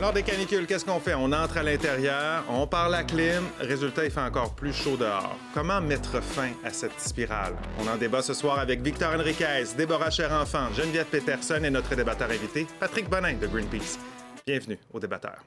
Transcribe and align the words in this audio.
Lors 0.00 0.12
des 0.12 0.22
canicules, 0.22 0.64
qu'est-ce 0.66 0.84
qu'on 0.84 1.00
fait? 1.00 1.14
On 1.14 1.32
entre 1.32 1.56
à 1.56 1.62
l'intérieur, 1.64 2.44
on 2.48 2.68
parle 2.68 2.92
la 2.92 3.02
clim, 3.02 3.42
résultat, 3.58 4.04
il 4.04 4.12
fait 4.12 4.20
encore 4.20 4.54
plus 4.54 4.72
chaud 4.72 4.96
dehors. 4.96 5.36
Comment 5.52 5.80
mettre 5.80 6.22
fin 6.22 6.50
à 6.64 6.70
cette 6.70 7.00
spirale? 7.00 7.54
On 7.80 7.88
en 7.88 7.96
débat 7.96 8.22
ce 8.22 8.32
soir 8.32 8.60
avec 8.60 8.80
Victor 8.80 9.12
Enriquez, 9.12 9.64
Déborah 9.76 10.10
Cher-Enfant, 10.10 10.72
Geneviève 10.76 11.06
Peterson 11.06 11.60
et 11.64 11.70
notre 11.70 11.96
débatteur 11.96 12.30
invité, 12.30 12.68
Patrick 12.78 13.10
Bonin 13.10 13.34
de 13.34 13.48
Greenpeace. 13.48 13.98
Bienvenue 14.46 14.78
au 14.92 15.00
débatteur. 15.00 15.38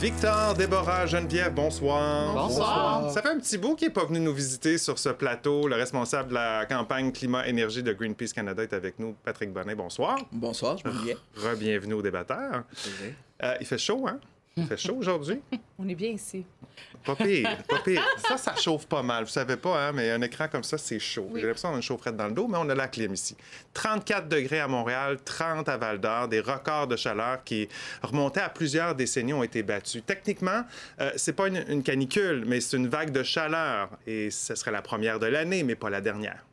Victor, 0.00 0.54
Déborah, 0.54 1.06
Geneviève, 1.06 1.52
bonsoir. 1.52 2.32
Bonsoir. 2.32 3.10
Ça 3.10 3.20
fait 3.20 3.30
un 3.30 3.38
petit 3.38 3.58
bout 3.58 3.74
qui 3.74 3.84
n'est 3.84 3.90
pas 3.90 4.04
venu 4.04 4.20
nous 4.20 4.32
visiter 4.32 4.78
sur 4.78 4.96
ce 4.96 5.08
plateau. 5.08 5.66
Le 5.66 5.74
responsable 5.74 6.28
de 6.28 6.34
la 6.34 6.66
campagne 6.66 7.10
climat-énergie 7.10 7.82
de 7.82 7.92
Greenpeace 7.92 8.32
Canada 8.32 8.62
est 8.62 8.72
avec 8.72 9.00
nous, 9.00 9.16
Patrick 9.24 9.52
Bonnet. 9.52 9.74
Bonsoir. 9.74 10.16
Bonsoir, 10.30 10.76
je 10.78 10.88
me 10.88 11.04
bien. 11.04 11.16
Re-bienvenue 11.36 11.94
au 11.94 12.02
débatteur. 12.02 12.62
Euh, 13.42 13.54
il 13.60 13.66
fait 13.66 13.78
chaud, 13.78 14.06
hein? 14.06 14.20
Il 14.56 14.66
fait 14.66 14.76
chaud 14.76 14.94
aujourd'hui? 14.96 15.40
On 15.80 15.88
est 15.88 15.96
bien 15.96 16.10
ici. 16.10 16.44
Pas 17.04 17.14
pire, 17.14 17.56
pas 17.68 17.78
pire. 17.78 18.04
Ça, 18.18 18.36
ça 18.36 18.54
chauffe 18.56 18.86
pas 18.86 19.02
mal. 19.02 19.24
Vous 19.24 19.30
savez 19.30 19.56
pas, 19.56 19.88
hein, 19.88 19.92
mais 19.92 20.10
un 20.10 20.20
écran 20.20 20.48
comme 20.48 20.64
ça, 20.64 20.76
c'est 20.76 20.98
chaud. 20.98 21.28
Oui. 21.30 21.40
J'ai 21.40 21.46
l'impression 21.46 21.68
qu'on 21.68 21.74
a 21.74 21.78
une 21.78 21.82
chaufferette 21.82 22.16
dans 22.16 22.26
le 22.26 22.32
dos, 22.32 22.48
mais 22.48 22.58
on 22.60 22.68
a 22.68 22.74
la 22.74 22.88
clim 22.88 23.14
ici. 23.14 23.36
34 23.72 24.28
degrés 24.28 24.60
à 24.60 24.68
Montréal, 24.68 25.18
30 25.24 25.68
à 25.68 25.76
Val-d'Or, 25.76 26.28
des 26.28 26.40
records 26.40 26.88
de 26.88 26.96
chaleur 26.96 27.44
qui 27.44 27.68
remontaient 28.02 28.40
à 28.40 28.48
plusieurs 28.48 28.94
décennies 28.94 29.32
ont 29.32 29.42
été 29.42 29.62
battus. 29.62 30.02
Techniquement, 30.04 30.64
euh, 31.00 31.10
c'est 31.16 31.32
pas 31.32 31.48
une, 31.48 31.64
une 31.68 31.82
canicule, 31.82 32.44
mais 32.46 32.60
c'est 32.60 32.76
une 32.76 32.88
vague 32.88 33.10
de 33.10 33.22
chaleur. 33.22 33.90
Et 34.06 34.30
ce 34.30 34.54
serait 34.54 34.72
la 34.72 34.82
première 34.82 35.18
de 35.18 35.26
l'année, 35.26 35.62
mais 35.62 35.76
pas 35.76 35.90
la 35.90 36.00
dernière. 36.00 36.47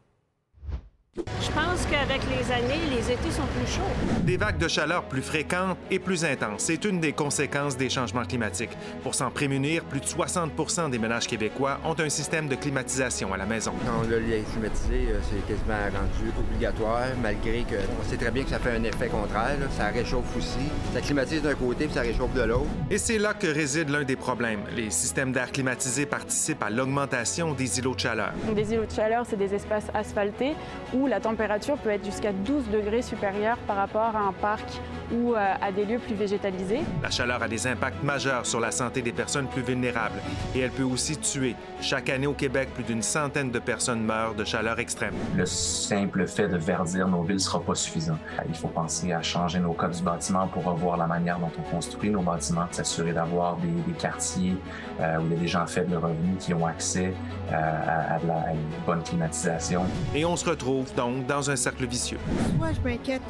Je 1.17 1.49
pense 1.51 1.85
qu'avec 1.89 2.19
les 2.23 2.51
années, 2.51 2.81
les 2.93 3.09
étés 3.09 3.31
sont 3.31 3.45
plus 3.55 3.71
chauds. 3.71 4.23
Des 4.25 4.35
vagues 4.35 4.57
de 4.57 4.67
chaleur 4.67 5.05
plus 5.05 5.21
fréquentes 5.21 5.77
et 5.89 5.97
plus 5.97 6.25
intenses, 6.25 6.63
c'est 6.63 6.83
une 6.83 6.99
des 6.99 7.13
conséquences 7.13 7.77
des 7.77 7.89
changements 7.89 8.25
climatiques. 8.25 8.77
Pour 9.01 9.15
s'en 9.15 9.31
prémunir, 9.31 9.85
plus 9.85 10.01
de 10.01 10.05
60 10.05 10.91
des 10.91 10.99
ménages 10.99 11.27
québécois 11.27 11.79
ont 11.85 11.95
un 11.97 12.09
système 12.09 12.49
de 12.49 12.55
climatisation 12.55 13.33
à 13.33 13.37
la 13.37 13.45
maison. 13.45 13.71
Quand 13.85 14.05
on 14.05 14.09
l'a 14.09 14.17
climatisé, 14.51 15.07
euh, 15.07 15.19
c'est 15.23 15.47
quasiment 15.47 15.85
rendu 15.85 16.33
obligatoire, 16.37 17.07
malgré 17.21 17.61
que 17.61 17.75
on 17.97 18.09
sait 18.09 18.17
très 18.17 18.31
bien 18.31 18.43
que 18.43 18.49
ça 18.49 18.59
fait 18.59 18.75
un 18.75 18.83
effet 18.83 19.07
contraire. 19.07 19.57
là. 19.57 19.67
Ça 19.77 19.87
réchauffe 19.87 20.35
aussi. 20.35 20.67
Ça 20.93 20.99
climatise 20.99 21.41
d'un 21.41 21.55
côté 21.55 21.85
puis 21.85 21.93
ça 21.93 22.01
réchauffe 22.01 22.33
de 22.33 22.41
l'autre. 22.41 22.67
Et 22.91 22.97
c'est 22.97 23.19
là 23.19 23.33
que 23.33 23.47
réside 23.47 23.87
l'un 23.87 24.03
des 24.03 24.17
problèmes. 24.17 24.63
Les 24.75 24.89
systèmes 24.89 25.31
d'air 25.31 25.53
climatisés 25.53 26.07
participent 26.07 26.63
à 26.63 26.69
l'augmentation 26.69 27.53
des 27.53 27.79
îlots 27.79 27.95
de 27.95 28.01
chaleur. 28.01 28.33
Des 28.53 28.73
îlots 28.73 28.85
de 28.85 28.91
chaleur, 28.91 29.25
c'est 29.25 29.37
des 29.37 29.53
espaces 29.53 29.87
asphaltés 29.93 30.55
où 30.93 31.04
la 31.07 31.19
température 31.19 31.77
peut 31.77 31.89
être 31.89 32.05
jusqu'à 32.05 32.31
12 32.33 32.69
degrés 32.69 33.01
supérieure 33.01 33.57
par 33.67 33.75
rapport 33.77 34.15
à 34.15 34.19
un 34.19 34.33
parc 34.33 34.65
ou 35.11 35.33
euh, 35.35 35.53
à 35.61 35.71
des 35.71 35.85
lieux 35.85 35.99
plus 35.99 36.15
végétalisés. 36.15 36.79
La 37.03 37.11
chaleur 37.11 37.41
a 37.43 37.47
des 37.47 37.67
impacts 37.67 38.01
majeurs 38.03 38.45
sur 38.45 38.59
la 38.59 38.71
santé 38.71 39.01
des 39.03 39.11
personnes 39.11 39.47
plus 39.47 39.61
vulnérables 39.61 40.19
et 40.55 40.59
elle 40.61 40.71
peut 40.71 40.83
aussi 40.83 41.17
tuer. 41.17 41.55
Chaque 41.79 42.09
année 42.09 42.25
au 42.25 42.33
Québec, 42.33 42.69
plus 42.73 42.83
d'une 42.83 43.03
centaine 43.03 43.51
de 43.51 43.59
personnes 43.59 44.01
meurent 44.01 44.33
de 44.33 44.43
chaleur 44.43 44.79
extrême. 44.79 45.13
Le 45.35 45.45
simple 45.45 46.25
fait 46.27 46.47
de 46.47 46.57
verdir 46.57 47.07
nos 47.07 47.21
villes 47.21 47.35
ne 47.35 47.39
sera 47.39 47.59
pas 47.61 47.75
suffisant. 47.75 48.17
Il 48.49 48.55
faut 48.55 48.67
penser 48.67 49.13
à 49.13 49.21
changer 49.21 49.59
nos 49.59 49.73
codes 49.73 49.91
du 49.91 50.01
bâtiment 50.01 50.47
pour 50.47 50.63
revoir 50.63 50.97
la 50.97 51.05
manière 51.05 51.37
dont 51.37 51.51
on 51.59 51.75
construit 51.75 52.09
nos 52.09 52.21
bâtiments, 52.21 52.65
s'assurer 52.71 53.13
d'avoir 53.13 53.57
des, 53.57 53.67
des 53.67 53.93
quartiers 53.99 54.55
euh, 54.99 55.17
où 55.19 55.25
il 55.27 55.33
y 55.33 55.35
a 55.35 55.39
des 55.39 55.47
gens 55.47 55.61
à 55.61 55.67
faible 55.67 55.95
revenu 55.95 56.35
qui 56.39 56.53
ont 56.55 56.65
accès 56.65 57.13
euh, 57.51 57.53
à, 57.53 58.15
à 58.15 58.19
de 58.19 58.27
la- 58.27 58.33
à 58.45 58.51
une 58.53 58.59
bonne 58.87 59.03
climatisation. 59.03 59.83
Et 60.15 60.25
on 60.25 60.35
se 60.35 60.49
retrouve 60.49 60.93
donc 60.95 61.25
dans 61.25 61.49
un 61.49 61.55
cercle 61.55 61.85
vicieux. 61.85 62.19
Moi, 62.57 62.69
je 62.73 62.81
m'inquiète 62.87 63.21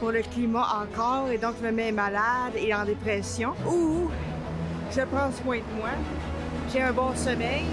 pour 0.00 0.10
le 0.10 0.22
climat 0.22 0.66
encore 0.82 1.30
et 1.30 1.38
donc 1.38 1.54
je 1.60 1.66
me 1.66 1.72
mets 1.72 1.92
malade 1.92 2.54
et 2.56 2.74
en 2.74 2.84
dépression. 2.84 3.54
Ou 3.66 4.10
je 4.90 5.02
prends 5.02 5.30
soin 5.32 5.58
de 5.58 5.78
moi, 5.78 5.90
j'ai 6.72 6.82
un 6.82 6.92
bon 6.92 7.14
sommeil 7.14 7.64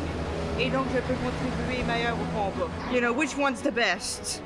et 0.59 0.69
donc 0.69 0.85
je 0.93 0.99
peux 1.01 1.15
contribuer 1.15 1.83
meilleur 1.83 2.15
au 2.15 2.37
combat. 2.37 2.69
You 2.93 2.99
know, 2.99 3.13
which 3.13 3.35
one's 3.37 3.61
the 3.61 3.73
best? 3.73 4.43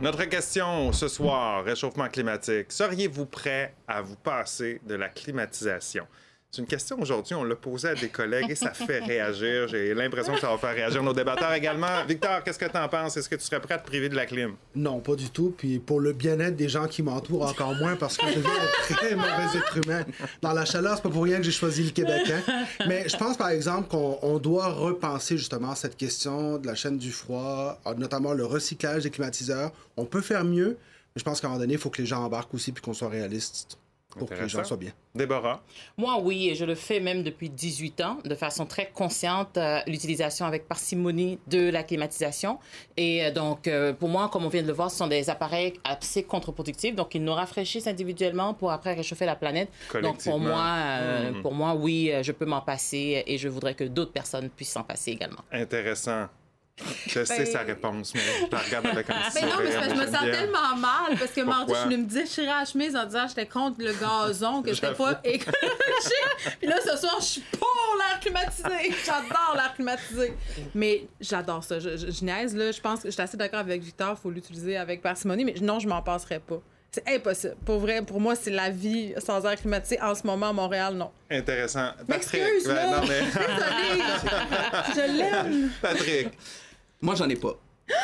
Notre 0.00 0.24
question 0.24 0.92
ce 0.92 1.08
soir, 1.08 1.64
réchauffement 1.64 2.08
climatique. 2.08 2.66
Seriez-vous 2.70 3.26
prêt 3.26 3.74
à 3.86 4.02
vous 4.02 4.16
passer 4.16 4.80
de 4.86 4.94
la 4.96 5.08
climatisation? 5.08 6.06
C'est 6.54 6.60
une 6.62 6.68
question 6.68 6.96
aujourd'hui, 7.00 7.34
on 7.34 7.42
l'a 7.42 7.56
posée 7.56 7.88
à 7.88 7.94
des 7.96 8.10
collègues 8.10 8.48
et 8.48 8.54
ça 8.54 8.72
fait 8.72 9.00
réagir. 9.00 9.66
J'ai 9.66 9.92
l'impression 9.92 10.34
que 10.34 10.40
ça 10.40 10.50
va 10.50 10.56
faire 10.56 10.72
réagir 10.72 11.02
nos 11.02 11.12
débatteurs 11.12 11.52
également. 11.52 12.04
Victor, 12.06 12.44
qu'est-ce 12.44 12.60
que 12.60 12.70
tu 12.70 12.78
en 12.78 12.88
penses? 12.88 13.16
Est-ce 13.16 13.28
que 13.28 13.34
tu 13.34 13.42
serais 13.42 13.58
prêt 13.58 13.74
à 13.74 13.78
te 13.78 13.84
priver 13.84 14.08
de 14.08 14.14
la 14.14 14.24
clim? 14.24 14.54
Non, 14.76 15.00
pas 15.00 15.16
du 15.16 15.30
tout. 15.30 15.52
Puis 15.58 15.80
pour 15.80 15.98
le 15.98 16.12
bien-être 16.12 16.54
des 16.54 16.68
gens 16.68 16.86
qui 16.86 17.02
m'entourent, 17.02 17.48
encore 17.48 17.74
moins, 17.74 17.96
parce 17.96 18.16
que 18.16 18.28
je 18.28 18.34
deviens 18.36 18.52
un 18.52 18.94
très 18.94 19.16
mauvais 19.16 19.58
être 19.58 19.78
humain. 19.84 20.04
Dans 20.42 20.52
la 20.52 20.64
chaleur, 20.64 20.94
c'est 20.94 21.02
pas 21.02 21.08
pour 21.08 21.24
rien 21.24 21.38
que 21.38 21.42
j'ai 21.42 21.50
choisi 21.50 21.82
le 21.82 21.90
Québec. 21.90 22.22
hein. 22.30 22.64
Mais 22.86 23.08
je 23.08 23.16
pense, 23.16 23.36
par 23.36 23.48
exemple, 23.48 23.88
qu'on 23.88 24.20
on 24.22 24.38
doit 24.38 24.68
repenser 24.68 25.36
justement 25.36 25.74
cette 25.74 25.96
question 25.96 26.58
de 26.58 26.68
la 26.68 26.76
chaîne 26.76 26.98
du 26.98 27.10
froid, 27.10 27.80
notamment 27.98 28.32
le 28.32 28.46
recyclage 28.46 29.02
des 29.02 29.10
climatiseurs. 29.10 29.72
On 29.96 30.04
peut 30.04 30.20
faire 30.20 30.44
mieux, 30.44 30.76
mais 31.16 31.18
je 31.18 31.24
pense 31.24 31.40
qu'à 31.40 31.48
un 31.48 31.50
moment 31.50 31.60
donné, 31.60 31.72
il 31.72 31.80
faut 31.80 31.90
que 31.90 32.00
les 32.00 32.06
gens 32.06 32.22
embarquent 32.22 32.54
aussi 32.54 32.70
puis 32.70 32.80
qu'on 32.80 32.94
soit 32.94 33.08
réaliste 33.08 33.76
pour 34.18 34.28
que 34.28 34.34
les 34.34 34.48
gens 34.48 34.64
soient 34.64 34.76
bien. 34.76 34.92
Déborah? 35.14 35.62
Moi, 35.96 36.18
oui, 36.20 36.48
et 36.50 36.54
je 36.54 36.64
le 36.64 36.74
fais 36.74 37.00
même 37.00 37.22
depuis 37.22 37.48
18 37.50 38.00
ans, 38.00 38.18
de 38.24 38.34
façon 38.34 38.66
très 38.66 38.90
consciente, 38.92 39.56
euh, 39.58 39.78
l'utilisation 39.86 40.46
avec 40.46 40.66
parcimonie 40.66 41.38
de 41.46 41.70
la 41.70 41.82
climatisation. 41.82 42.58
Et 42.96 43.24
euh, 43.24 43.30
donc, 43.30 43.68
euh, 43.68 43.92
pour 43.92 44.08
moi, 44.08 44.28
comme 44.28 44.44
on 44.44 44.48
vient 44.48 44.62
de 44.62 44.66
le 44.66 44.72
voir, 44.72 44.90
ce 44.90 44.96
sont 44.98 45.06
des 45.06 45.30
appareils 45.30 45.74
assez 45.84 46.22
contre-productifs. 46.24 46.94
Donc, 46.94 47.14
ils 47.14 47.22
nous 47.22 47.32
rafraîchissent 47.34 47.86
individuellement 47.86 48.54
pour 48.54 48.72
après 48.72 48.94
réchauffer 48.94 49.26
la 49.26 49.36
planète. 49.36 49.68
Donc, 50.02 50.22
pour 50.24 50.38
moi, 50.38 50.64
euh, 50.78 51.30
Mhm. 51.32 51.42
pour 51.42 51.54
moi, 51.54 51.74
oui, 51.74 52.12
je 52.22 52.32
peux 52.32 52.46
m'en 52.46 52.60
passer 52.60 53.22
et 53.26 53.38
je 53.38 53.48
voudrais 53.48 53.74
que 53.74 53.84
d'autres 53.84 54.12
personnes 54.12 54.48
puissent 54.50 54.70
s'en 54.72 54.82
passer 54.84 55.12
également. 55.12 55.42
Intéressant. 55.52 56.26
Je 57.06 57.24
sais 57.24 57.38
Ben- 57.38 57.46
sa 57.46 57.58
réponse, 57.60 58.12
mais 58.14 58.20
je 58.20 58.50
la 58.50 58.58
regarde 58.58 58.86
avec 58.86 59.08
un 59.08 59.14
petit 59.14 59.34
Mais 59.34 59.48
non, 59.48 59.56
mais 59.62 59.70
je 59.70 59.94
me 59.94 60.06
sens 60.06 60.22
tellement 60.22 60.76
mal 60.76 61.16
parce 61.16 61.30
que 61.30 61.40
mardi, 61.42 61.72
je 61.72 61.84
voulais 61.84 61.96
me 61.98 62.06
déchirer 62.06 62.46
la 62.48 62.64
chemise 62.64 62.96
en 62.96 63.06
disant 63.06 63.22
que 63.22 63.28
j'étais 63.28 63.46
contre 63.46 63.80
le 63.80 63.92
gazon, 63.92 64.60
que 64.60 64.74
j'étais 64.74 64.92
pas 64.92 65.20
écologique. 65.22 65.54
Puis 66.58 66.68
là, 66.68 66.76
ce 66.80 66.96
soir, 66.96 67.16
je 67.20 67.24
suis 67.24 67.40
pour 67.42 67.96
l'air 67.98 68.18
climatisé. 68.18 68.92
J'adore 69.06 69.52
l'air 69.54 69.72
climatisé. 69.74 70.34
Mais 70.74 71.06
j'adore 71.20 71.62
ça. 71.62 71.78
Je, 71.78 71.96
je, 71.96 72.10
je 72.10 72.24
niaise, 72.24 72.56
là. 72.56 72.72
Je 72.72 72.80
pense 72.80 73.00
que 73.02 73.08
je 73.08 73.12
suis 73.12 73.22
assez 73.22 73.36
d'accord 73.36 73.60
avec 73.60 73.80
Victor. 73.80 74.16
Il 74.18 74.22
faut 74.22 74.30
l'utiliser 74.30 74.76
avec 74.76 75.00
parcimonie. 75.00 75.44
Mais 75.44 75.54
non, 75.60 75.78
je 75.78 75.86
m'en 75.86 76.02
passerai 76.02 76.40
pas. 76.40 76.60
C'est 76.90 77.08
impossible. 77.08 77.56
Pour 77.64 77.78
vrai, 77.78 78.02
pour 78.02 78.20
moi, 78.20 78.34
c'est 78.36 78.50
la 78.50 78.70
vie 78.70 79.14
sans 79.18 79.44
air 79.44 79.56
climatisé 79.56 80.00
en 80.00 80.14
ce 80.14 80.24
moment 80.26 80.50
à 80.50 80.52
Montréal, 80.52 80.94
non. 80.94 81.10
Intéressant. 81.30 81.90
Patrick. 82.08 82.40
M'excuse, 82.42 82.66
ben, 82.66 82.90
non, 82.90 83.00
mais... 83.08 83.20
Désolée. 83.20 84.94
je 84.94 85.18
l'aime. 85.18 85.70
Patrick. 85.82 86.28
Moi, 87.04 87.14
j'en 87.16 87.28
ai 87.28 87.36
pas. 87.36 87.60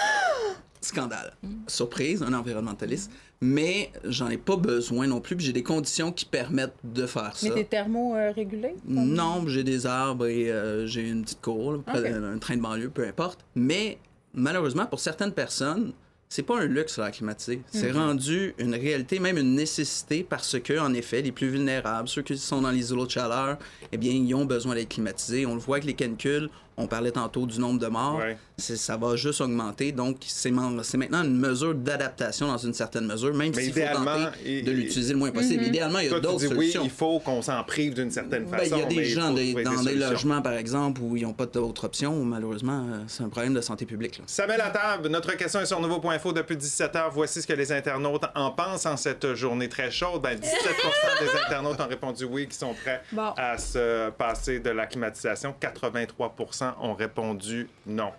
Scandale. 0.83 1.33
Surprise, 1.67 2.23
un 2.23 2.35
environnementaliste. 2.35 3.11
Mais 3.41 3.91
j'en 4.05 4.29
ai 4.29 4.37
pas 4.37 4.57
besoin 4.57 5.07
non 5.07 5.23
plus. 5.23 5.37
puis 5.37 5.47
J'ai 5.47 5.55
des 5.55 5.63
conditions 5.63 6.13
qui 6.13 6.27
permettent 6.27 6.77
de 6.85 7.07
faire 7.07 7.35
ça. 7.35 7.49
Mais 7.49 7.55
t'es 7.55 7.65
thermo-régulé? 7.65 8.75
Non, 8.85 9.47
j'ai 9.47 9.65
des 9.65 9.87
arbres 9.87 10.27
et 10.27 10.51
euh, 10.51 10.87
j'ai 10.87 11.09
une 11.09 11.23
petite 11.23 11.41
cour, 11.41 11.83
là, 11.87 11.95
un 11.97 12.37
train 12.37 12.59
de 12.59 12.61
banlieue, 12.61 12.91
peu 12.91 13.09
importe. 13.09 13.41
Mais 13.55 13.97
malheureusement, 14.35 14.85
pour 14.85 15.01
certaines 15.01 15.33
personnes, 15.33 15.95
c'est 16.29 16.43
pas 16.43 16.61
un 16.61 16.67
luxe 16.67 16.99
la 16.99 17.11
climatisé. 17.11 17.63
C'est 17.73 17.91
rendu 17.91 18.55
une 18.59 18.75
réalité, 18.75 19.19
même 19.19 19.39
une 19.39 19.55
nécessité, 19.55 20.25
parce 20.29 20.61
que, 20.61 20.79
en 20.79 20.93
effet, 20.93 21.23
les 21.23 21.33
plus 21.33 21.49
vulnérables, 21.49 22.09
ceux 22.09 22.23
qui 22.23 22.39
sont 22.39 22.61
dans 22.61 22.71
les 22.71 22.93
îlots 22.93 23.07
de 23.07 23.11
chaleur, 23.11 23.59
eh 23.91 23.97
bien, 23.97 24.13
ils 24.13 24.33
ont 24.35 24.45
besoin 24.45 24.75
d'être 24.75 24.91
climatisés. 24.91 25.47
On 25.47 25.55
le 25.55 25.61
voit 25.61 25.77
avec 25.77 25.87
les 25.87 25.95
canicules. 25.95 26.51
On 26.81 26.87
parlait 26.87 27.11
tantôt 27.11 27.47
du 27.47 27.59
nombre 27.61 27.79
de 27.79 27.87
morts. 27.87 28.19
Ouais. 28.19 28.37
Ça 28.59 28.97
va 28.97 29.17
juste 29.17 29.41
augmenter. 29.41 29.93
Donc, 29.93 30.19
c'est 30.27 30.51
maintenant 30.51 31.23
une 31.25 31.37
mesure 31.37 31.75
d'adaptation 31.75 32.47
dans 32.47 32.59
une 32.59 32.75
certaine 32.75 33.07
mesure, 33.07 33.35
même 33.35 33.55
s'il 33.55 33.73
faut 33.73 33.81
tenter 33.81 34.63
de 34.63 34.71
l'utiliser 34.71 35.13
le 35.13 35.19
moins 35.19 35.31
possible. 35.31 35.65
Idéalement, 35.65 35.99
il 36.01 36.11
y 36.11 36.15
a 36.15 36.21
d'autres 36.21 36.39
dis 36.39 36.47
oui, 36.49 36.71
solutions. 36.71 36.83
il 36.85 36.91
faut 36.91 37.19
qu'on 37.21 37.43
s'en 37.43 37.63
prive 37.65 37.95
d'une 37.95 38.11
certaine 38.11 38.45
Ben, 38.45 38.59
façon. 38.61 38.77
il 38.77 38.81
y 38.81 38.83
a 38.83 38.87
des 38.87 39.05
gens 39.05 39.33
des- 39.33 39.53
dans 39.55 39.71
des 39.71 39.77
solutions. 39.77 40.11
logements, 40.11 40.43
par 40.43 40.53
exemple, 40.55 41.01
où 41.03 41.17
ils 41.17 41.23
n'ont 41.23 41.33
pas 41.33 41.47
d'autre 41.47 41.85
option. 41.85 42.25
Malheureusement, 42.25 42.87
euh, 42.91 42.99
c'est 43.07 43.23
un 43.23 43.29
problème 43.29 43.55
de 43.55 43.61
santé 43.61 43.87
publique. 43.87 44.19
là. 44.19 44.25
Ça 44.27 44.47
met 44.47 44.57
la 44.57 44.71
table. 44.71 45.09
Notre 45.09 45.35
question 45.37 45.61
est 45.61 45.67
sur 45.67 45.81
Nouveau.info 45.81 46.33
depuis 46.33 46.57
17 46.57 46.97
heures. 46.97 47.11
Voici 47.13 47.41
ce 47.43 47.47
que 47.47 47.53
les 47.55 47.73
internautes 47.73 48.25
en 48.35 48.51
pensent 48.51 48.87
en 48.87 48.97
cette 48.97 49.35
journée 49.35 49.69
très 49.69 49.91
chaude. 49.91 50.23
Ben, 50.23 50.37
17% 50.39 51.25
des 51.25 51.31
internautes 51.47 51.81
ont 51.81 51.89
répondu 51.89 52.25
oui, 52.25 52.47
qui 52.49 52.57
sont 52.57 52.75
prêts 52.75 53.03
Bon. 53.13 53.33
à 53.37 53.57
se 53.59 54.11
passer 54.11 54.61
de 54.61 54.71
la 54.71 54.87
climatisation. 54.87 55.55
83 55.59 56.35
ont 56.81 56.95
répondu 56.95 57.69
non. 57.87 58.13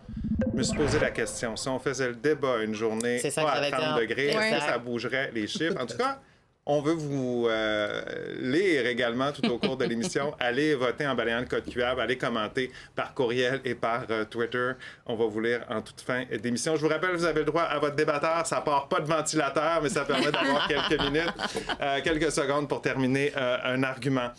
Je 0.52 0.58
me 0.58 0.64
suis 0.64 0.78
posé 0.78 1.00
la 1.00 1.12
question. 1.12 1.56
Si 1.56 1.68
on 1.70 1.80
faisait 1.80 2.08
le 2.10 2.16
débat 2.16 2.62
une 2.64 2.74
journée 2.74 3.20
ça 3.20 3.42
pas 3.42 3.52
à 3.52 3.56
j'allais 3.56 3.72
30 3.72 3.82
dire. 3.82 3.96
degrés, 3.96 4.28
est-ce 4.28 4.56
que 4.56 4.72
ça 4.72 4.78
bougerait 4.78 5.32
les 5.34 5.48
chiffres? 5.48 5.76
En 5.80 5.86
tout 5.86 5.98
cas, 5.98 6.20
On 6.66 6.80
veut 6.80 6.94
vous 6.94 7.48
euh, 7.50 8.02
lire 8.40 8.86
également 8.86 9.32
tout 9.32 9.50
au 9.50 9.58
cours 9.58 9.78
de 9.78 9.86
l'émission. 9.86 10.36
allez 10.40 10.76
voter 10.76 11.08
en 11.08 11.16
balayant 11.16 11.40
le 11.40 11.48
code 11.48 11.66
QAB, 11.66 12.00
allez 12.00 12.20
commenter 12.20 12.72
par 12.96 13.16
courriel 13.16 13.62
et 13.66 13.74
par 13.74 14.06
euh, 14.12 14.26
Twitter. 14.26 14.74
On 15.08 15.16
va 15.16 15.26
vous 15.26 15.40
lire 15.42 15.66
en 15.70 15.82
toute 15.82 16.02
fin 16.02 16.24
d'émission. 16.42 16.76
Je 16.76 16.82
vous 16.82 16.88
rappelle, 16.88 17.16
vous 17.16 17.26
avez 17.26 17.40
le 17.40 17.46
droit 17.46 17.64
à 17.64 17.80
votre 17.80 17.96
débatteur. 17.96 18.46
Ça 18.46 18.62
part 18.62 18.88
pas 18.88 19.00
de 19.00 19.08
ventilateur, 19.08 19.82
mais 19.82 19.90
ça 19.90 20.06
permet 20.06 20.32
d'avoir 20.32 20.68
quelques 20.88 21.02
minutes, 21.02 21.34
euh, 21.82 22.00
quelques 22.04 22.32
secondes 22.32 22.70
pour 22.70 22.82
terminer 22.82 23.34
un 23.36 23.82
argument. 23.82 24.30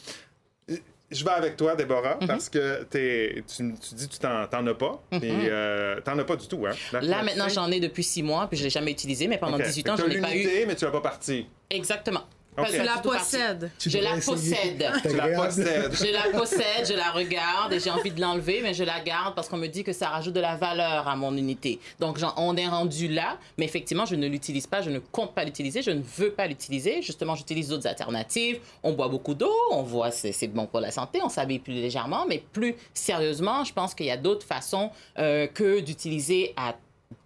Je 1.12 1.25
vais 1.25 1.31
avec 1.31 1.56
toi, 1.56 1.76
Déborah, 1.76 2.17
Mhm. 2.20 2.26
parce 2.26 2.49
que 2.49 2.82
t'es- 2.85 3.43
tu, 3.47 3.75
tu 3.79 3.94
dis 3.94 4.09
que 4.09 4.12
tu 4.14 4.19
t'en 4.19 4.67
as 4.67 4.75
pas. 4.75 5.03
Et 5.12 5.19
euh, 5.49 6.00
t'en 6.00 6.19
as 6.19 6.25
pas 6.25 6.37
du 6.37 6.49
tout, 6.49 6.64
hein? 6.67 6.73
Là, 7.00 7.23
maintenant, 7.23 7.49
j'en 7.49 7.70
ai 7.70 7.81
depuis 7.81 8.03
six 8.03 8.23
mois, 8.23 8.47
puis 8.49 8.56
je 8.59 8.64
l'ai 8.64 8.70
jamais 8.70 8.91
utilisé, 8.93 9.29
mais 9.29 9.38
pendant 9.38 9.59
Ok. 9.59 9.64
18 9.64 9.82
Fait 9.85 9.91
ans, 9.91 9.97
je 9.97 10.05
l'ai 10.06 10.20
pas 10.20 10.35
eu. 10.35 10.67
mais 10.67 10.75
tu 10.75 10.85
l'as 10.85 10.91
pas 10.91 11.00
parti. 11.00 11.47
Exactement. 11.70 12.23
Tu 12.72 12.76
la 12.84 12.99
possèdes. 12.99 13.70
Tu 13.78 13.88
Je 13.90 13.99
la 13.99 14.10
possède. 14.16 14.93
Tu 15.02 15.16
la 15.16 15.28
possèdes. 15.28 15.93
Je 15.94 16.12
la 16.12 16.38
possède, 16.38 16.87
je 16.87 16.93
la 16.94 17.10
regarde 17.10 17.72
et 17.72 17.81
j'ai 17.81 17.90
envie 17.90 18.10
de 18.10 18.20
l'enlever, 18.20 18.60
mais 18.62 18.75
je 18.75 18.84
la 18.84 19.00
garde 19.00 19.34
parce 19.34 19.49
qu'on 19.49 19.56
me 19.56 19.69
dit 19.69 19.84
que 19.84 19.93
ça 19.94 20.08
rajoute 20.08 20.34
de 20.34 20.40
la 20.40 20.56
valeur 20.56 21.08
à 21.08 21.16
mon 21.16 21.34
unité. 21.37 21.78
Donc, 21.99 22.19
j'en- 22.19 22.34
on 22.37 22.54
est 22.56 22.66
rendu 22.69 23.08
là, 23.08 23.38
mais 23.56 23.64
effectivement, 23.64 24.04
je 24.04 24.16
ne 24.16 24.26
l'utilise 24.26 24.66
pas, 24.66 24.82
je 24.82 24.90
ne 24.90 24.99
compte 24.99 25.34
pas 25.34 25.44
l'utiliser, 25.44 25.81
je 25.82 25.90
ne 25.93 26.02
veux 26.19 26.31
pas 26.31 26.46
l'utiliser. 26.46 27.00
Justement, 27.00 27.34
j'utilise 27.34 27.69
d'autres 27.69 27.87
alternatives. 27.87 28.58
On 28.82 28.93
boit 28.93 29.08
beaucoup 29.08 29.34
d'eau, 29.34 29.52
on 29.70 29.82
voit 29.82 30.10
c'est 30.10 30.32
c'est 30.32 30.49
bon 30.49 30.66
pour 30.66 30.81
la 30.81 30.90
santé, 30.90 31.20
on 31.25 31.28
s'habille 31.31 31.58
plus 31.58 31.72
légèrement, 31.75 32.26
mais 32.28 32.43
plus 32.52 32.75
sérieusement, 32.93 33.64
je 33.64 33.72
pense 33.72 33.94
qu'il 33.94 34.06
y 34.06 34.10
a 34.10 34.16
d'autres 34.16 34.46
façons 34.46 34.90
euh, 35.19 35.46
que 35.46 35.81
d'utiliser 35.81 36.52
à 36.56 36.75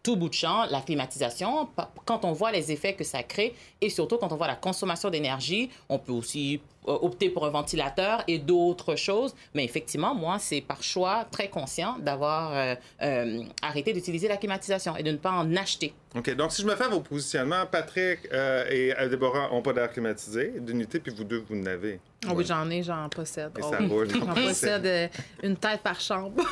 tout 0.06 0.14
bout 0.14 0.28
de 0.28 0.34
champ, 0.34 0.66
la 0.70 0.82
climatisation, 0.82 1.68
quand 2.04 2.24
on 2.24 2.30
voit 2.30 2.52
les 2.52 2.70
effets 2.70 2.92
que 2.92 3.02
ça 3.02 3.24
crée 3.24 3.56
et 3.80 3.90
surtout 3.90 4.18
quand 4.18 4.32
on 4.32 4.36
voit 4.36 4.46
la 4.46 4.54
consommation 4.54 5.10
d'énergie, 5.10 5.68
on 5.88 5.98
peut 5.98 6.12
aussi 6.12 6.60
opter 6.86 7.30
pour 7.30 7.44
un 7.46 7.50
ventilateur 7.50 8.22
et 8.28 8.38
d'autres 8.38 8.96
choses. 8.96 9.34
Mais 9.54 9.64
effectivement, 9.64 10.14
moi, 10.14 10.38
c'est 10.38 10.60
par 10.60 10.82
choix 10.82 11.26
très 11.30 11.48
conscient 11.48 11.96
d'avoir 11.98 12.52
euh, 12.54 12.74
euh, 13.02 13.42
arrêté 13.62 13.92
d'utiliser 13.92 14.28
la 14.28 14.36
climatisation 14.36 14.96
et 14.96 15.02
de 15.02 15.10
ne 15.10 15.16
pas 15.16 15.30
en 15.32 15.54
acheter. 15.56 15.92
OK. 16.14 16.34
Donc, 16.34 16.52
si 16.52 16.62
je 16.62 16.66
me 16.66 16.74
fais 16.74 16.84
à 16.84 16.88
vos 16.88 17.00
positionnements, 17.00 17.66
Patrick 17.70 18.20
euh, 18.32 18.64
et 18.70 18.94
euh, 18.98 19.08
Déborah 19.08 19.50
n'ont 19.50 19.60
pas 19.62 19.72
d'air 19.74 19.90
climatisé, 19.92 20.54
d'unité, 20.60 20.98
puis 20.98 21.12
vous 21.14 21.24
deux, 21.24 21.44
vous 21.48 21.60
en 21.60 21.66
avez. 21.66 22.00
Ah 22.26 22.32
oui, 22.34 22.44
j'en 22.46 22.68
ai, 22.70 22.82
j'en 22.82 23.08
possède. 23.10 23.50
Et 23.58 23.60
Oh 23.62 23.70
ça 23.70 23.76
oui. 23.80 23.86
roule. 23.86 24.08
J'en 24.10 24.26
possède 24.34 24.86
euh, 24.86 25.08
une 25.42 25.56
tête 25.56 25.80
par 25.82 26.00
chambre. 26.00 26.42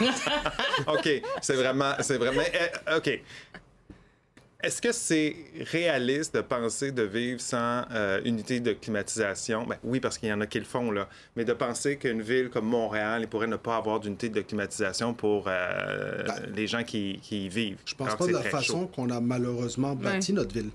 OK. 0.87 1.09
C'est 1.41 1.55
vraiment. 1.55 1.93
C'est 2.01 2.19
vraiment. 2.19 2.43
euh, 2.89 2.99
OK. 2.99 3.21
Est-ce 4.65 4.81
que 4.81 4.93
c'est 4.93 5.37
réaliste 5.73 6.35
de 6.35 6.41
penser 6.41 6.91
de 6.91 7.03
vivre 7.03 7.39
sans 7.41 7.83
euh, 7.93 8.21
unité 8.25 8.61
de 8.61 8.73
climatisation? 8.73 9.67
Ben, 9.67 9.77
oui, 9.85 10.01
parce 10.01 10.17
qu'il 10.17 10.31
y 10.31 10.33
en 10.33 10.41
a 10.41 10.47
qui 10.47 10.59
le 10.59 10.65
font, 10.65 10.91
là. 10.91 11.07
Mais 11.37 11.45
de 11.45 11.53
penser 11.53 11.97
qu'une 11.97 12.23
ville 12.23 12.49
comme 12.49 12.65
Montréal 12.65 13.21
il 13.23 13.29
pourrait 13.29 13.47
ne 13.47 13.57
pas 13.57 13.77
avoir 13.77 14.01
d'unité 14.01 14.31
de 14.31 14.41
climatisation 14.41 15.13
pour 15.13 15.45
euh, 15.49 16.23
les 16.55 16.67
gens 16.67 16.83
qui, 16.83 17.19
qui 17.23 17.45
y 17.47 17.49
vivent. 17.51 17.77
Je 17.85 17.95
pense 17.95 18.15
pas 18.17 18.27
de 18.27 18.33
la 18.33 18.43
façon 18.43 18.87
qu'on 18.87 19.11
a 19.11 19.21
malheureusement 19.21 19.95
bâti 19.95 20.33
Ouais. 20.33 20.37
notre 20.39 20.55
ville. 20.55 20.71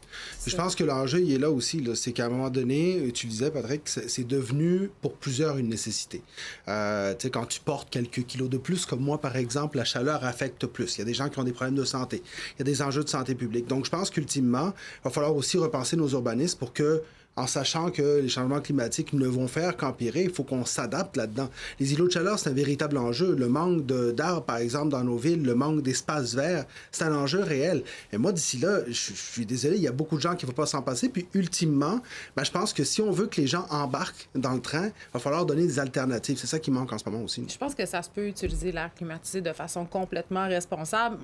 Je 0.45 0.55
pense 0.55 0.75
que 0.75 0.83
l'enjeu, 0.83 1.21
il 1.21 1.33
est 1.33 1.39
là 1.39 1.49
aussi. 1.49 1.81
là. 1.81 1.95
C'est 1.95 2.11
qu'à 2.11 2.27
un 2.27 2.29
moment 2.29 2.49
donné, 2.51 3.11
tu 3.13 3.25
disais, 3.25 3.49
Patrick, 3.49 3.81
c'est 3.85 4.07
c'est 4.09 4.27
devenu 4.27 4.89
pour 5.01 5.13
plusieurs 5.15 5.57
une 5.57 5.69
nécessité. 5.69 6.21
Euh, 6.67 7.13
tu 7.13 7.23
sais, 7.23 7.29
quand 7.31 7.45
tu 7.45 7.59
portes 7.59 7.89
quelques 7.89 8.25
kilos 8.25 8.49
de 8.49 8.57
plus, 8.57 8.85
comme 8.85 8.99
moi, 8.99 9.19
par 9.19 9.35
exemple, 9.35 9.77
la 9.77 9.85
chaleur 9.85 10.23
affecte 10.25 10.65
plus. 10.67 10.97
Il 10.97 10.99
y 10.99 11.01
a 11.01 11.05
des 11.05 11.13
gens 11.13 11.29
qui 11.29 11.39
ont 11.39 11.43
des 11.43 11.53
problèmes 11.53 11.75
de 11.75 11.85
santé. 11.85 12.21
Il 12.55 12.59
y 12.59 12.61
a 12.61 12.65
des 12.65 12.81
enjeux 12.81 13.03
de 13.03 13.09
santé 13.09 13.33
publique. 13.35 13.65
Donc, 13.67 13.78
je 13.85 13.91
pense 13.91 14.09
qu'ultimement, 14.09 14.73
il 14.99 15.03
va 15.05 15.09
falloir 15.09 15.35
aussi 15.35 15.57
repenser 15.57 15.95
nos 15.95 16.09
urbanismes 16.09 16.57
pour 16.57 16.73
que 16.73 17.03
en 17.39 17.47
sachant 17.47 17.89
que 17.89 18.19
les 18.19 18.27
changements 18.27 18.59
climatiques 18.59 19.13
ne 19.13 19.25
vont 19.25 19.47
faire 19.47 19.77
qu'empirer, 19.77 20.23
il 20.23 20.29
faut 20.29 20.43
qu'on 20.43 20.65
s'adapte 20.65 21.15
là-dedans. 21.15 21.49
Les 21.79 21.93
îlots 21.93 22.07
de 22.07 22.11
chaleur, 22.11 22.37
c'est 22.37 22.49
un 22.49 22.53
véritable 22.53 22.97
enjeu. 22.97 23.33
Le 23.33 23.47
manque 23.47 23.85
d'arbres, 23.85 24.43
par 24.43 24.57
exemple, 24.57 24.89
dans 24.89 25.03
nos 25.03 25.17
villes, 25.17 25.43
le 25.43 25.55
manque 25.55 25.81
d'espaces 25.81 26.35
verts, 26.35 26.65
c'est 26.91 27.05
un 27.05 27.15
enjeu 27.15 27.39
réel. 27.39 27.83
Et 28.11 28.17
moi, 28.17 28.33
d'ici 28.33 28.57
là, 28.57 28.79
je, 28.87 29.13
suis 29.13 29.45
désolé, 29.45 29.77
il 29.77 29.83
y 29.83 29.87
a 29.87 29.93
beaucoup 29.93 30.17
de 30.17 30.21
gens 30.21 30.35
qui 30.35 30.45
ne 30.45 30.51
vont 30.51 30.55
pas 30.55 30.65
s'en 30.65 30.81
passer. 30.81 31.07
Puis, 31.07 31.27
ultimement, 31.33 32.01
ben, 32.35 32.43
je 32.43 32.51
pense 32.51 32.73
que 32.73 32.83
si 32.83 33.01
on 33.01 33.11
veut 33.11 33.27
que 33.27 33.39
les 33.39 33.47
gens 33.47 33.65
embarquent 33.69 34.27
dans 34.35 34.53
le 34.53 34.61
train, 34.61 34.87
il 34.87 35.13
va 35.13 35.19
falloir 35.19 35.45
donner 35.45 35.65
des 35.65 35.79
alternatives. 35.79 36.37
C'est 36.37 36.47
ça 36.47 36.59
qui 36.59 36.71
manque 36.71 36.91
en 36.91 36.97
ce 36.97 37.09
moment 37.09 37.23
aussi. 37.23 37.45
Je 37.47 37.57
pense 37.57 37.73
que 37.73 37.85
ça 37.85 38.01
se 38.01 38.09
peut 38.09 38.27
utiliser 38.27 38.73
l'air 38.73 38.93
climatisé 38.93 39.39
de 39.39 39.53
façon 39.53 39.85
complètement 39.85 40.47
responsable. 40.47 41.17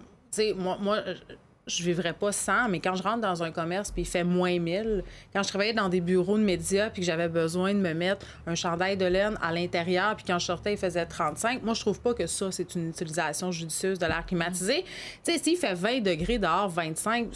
Moi, 0.57 0.77
moi 0.81 0.97
je- 1.67 1.83
vivrais 1.83 2.13
pas 2.13 2.31
sans, 2.31 2.67
mais 2.69 2.79
quand 2.79 2.95
je 2.95 3.03
rentre 3.03 3.21
dans 3.21 3.43
un 3.43 3.51
commerce 3.51 3.91
puis 3.91 4.01
il 4.03 4.05
fait 4.05 4.23
moins 4.23 4.57
1000, 4.59 5.03
quand 5.33 5.43
je 5.43 5.49
travaillais 5.49 5.73
dans 5.73 5.89
des 5.89 6.01
bureaux 6.01 6.37
de 6.37 6.43
médias 6.43 6.89
puis 6.89 7.01
que 7.01 7.05
j'avais 7.05 7.27
besoin 7.29 7.73
de 7.73 7.79
me 7.79 7.93
mettre 7.93 8.25
un 8.47 8.55
chandail 8.55 8.97
de 8.97 9.05
laine 9.05 9.37
à 9.41 9.51
l'intérieur 9.51 10.15
puis 10.15 10.25
quand 10.27 10.39
je 10.39 10.45
sortais, 10.45 10.73
il 10.73 10.77
faisait 10.77 11.05
35, 11.05 11.63
moi, 11.63 11.73
je 11.73 11.81
trouve 11.81 11.99
pas 11.99 12.13
que 12.13 12.27
ça, 12.27 12.51
c'est 12.51 12.75
une 12.75 12.89
utilisation 12.89 13.51
judicieuse 13.51 13.99
de 13.99 14.05
l'air 14.05 14.25
climatisé. 14.25 14.83
Tu 15.23 15.31
sais, 15.33 15.37
s'il 15.37 15.57
fait 15.57 15.73
20 15.73 16.01
degrés 16.01 16.37
dehors, 16.39 16.69
25, 16.69 17.27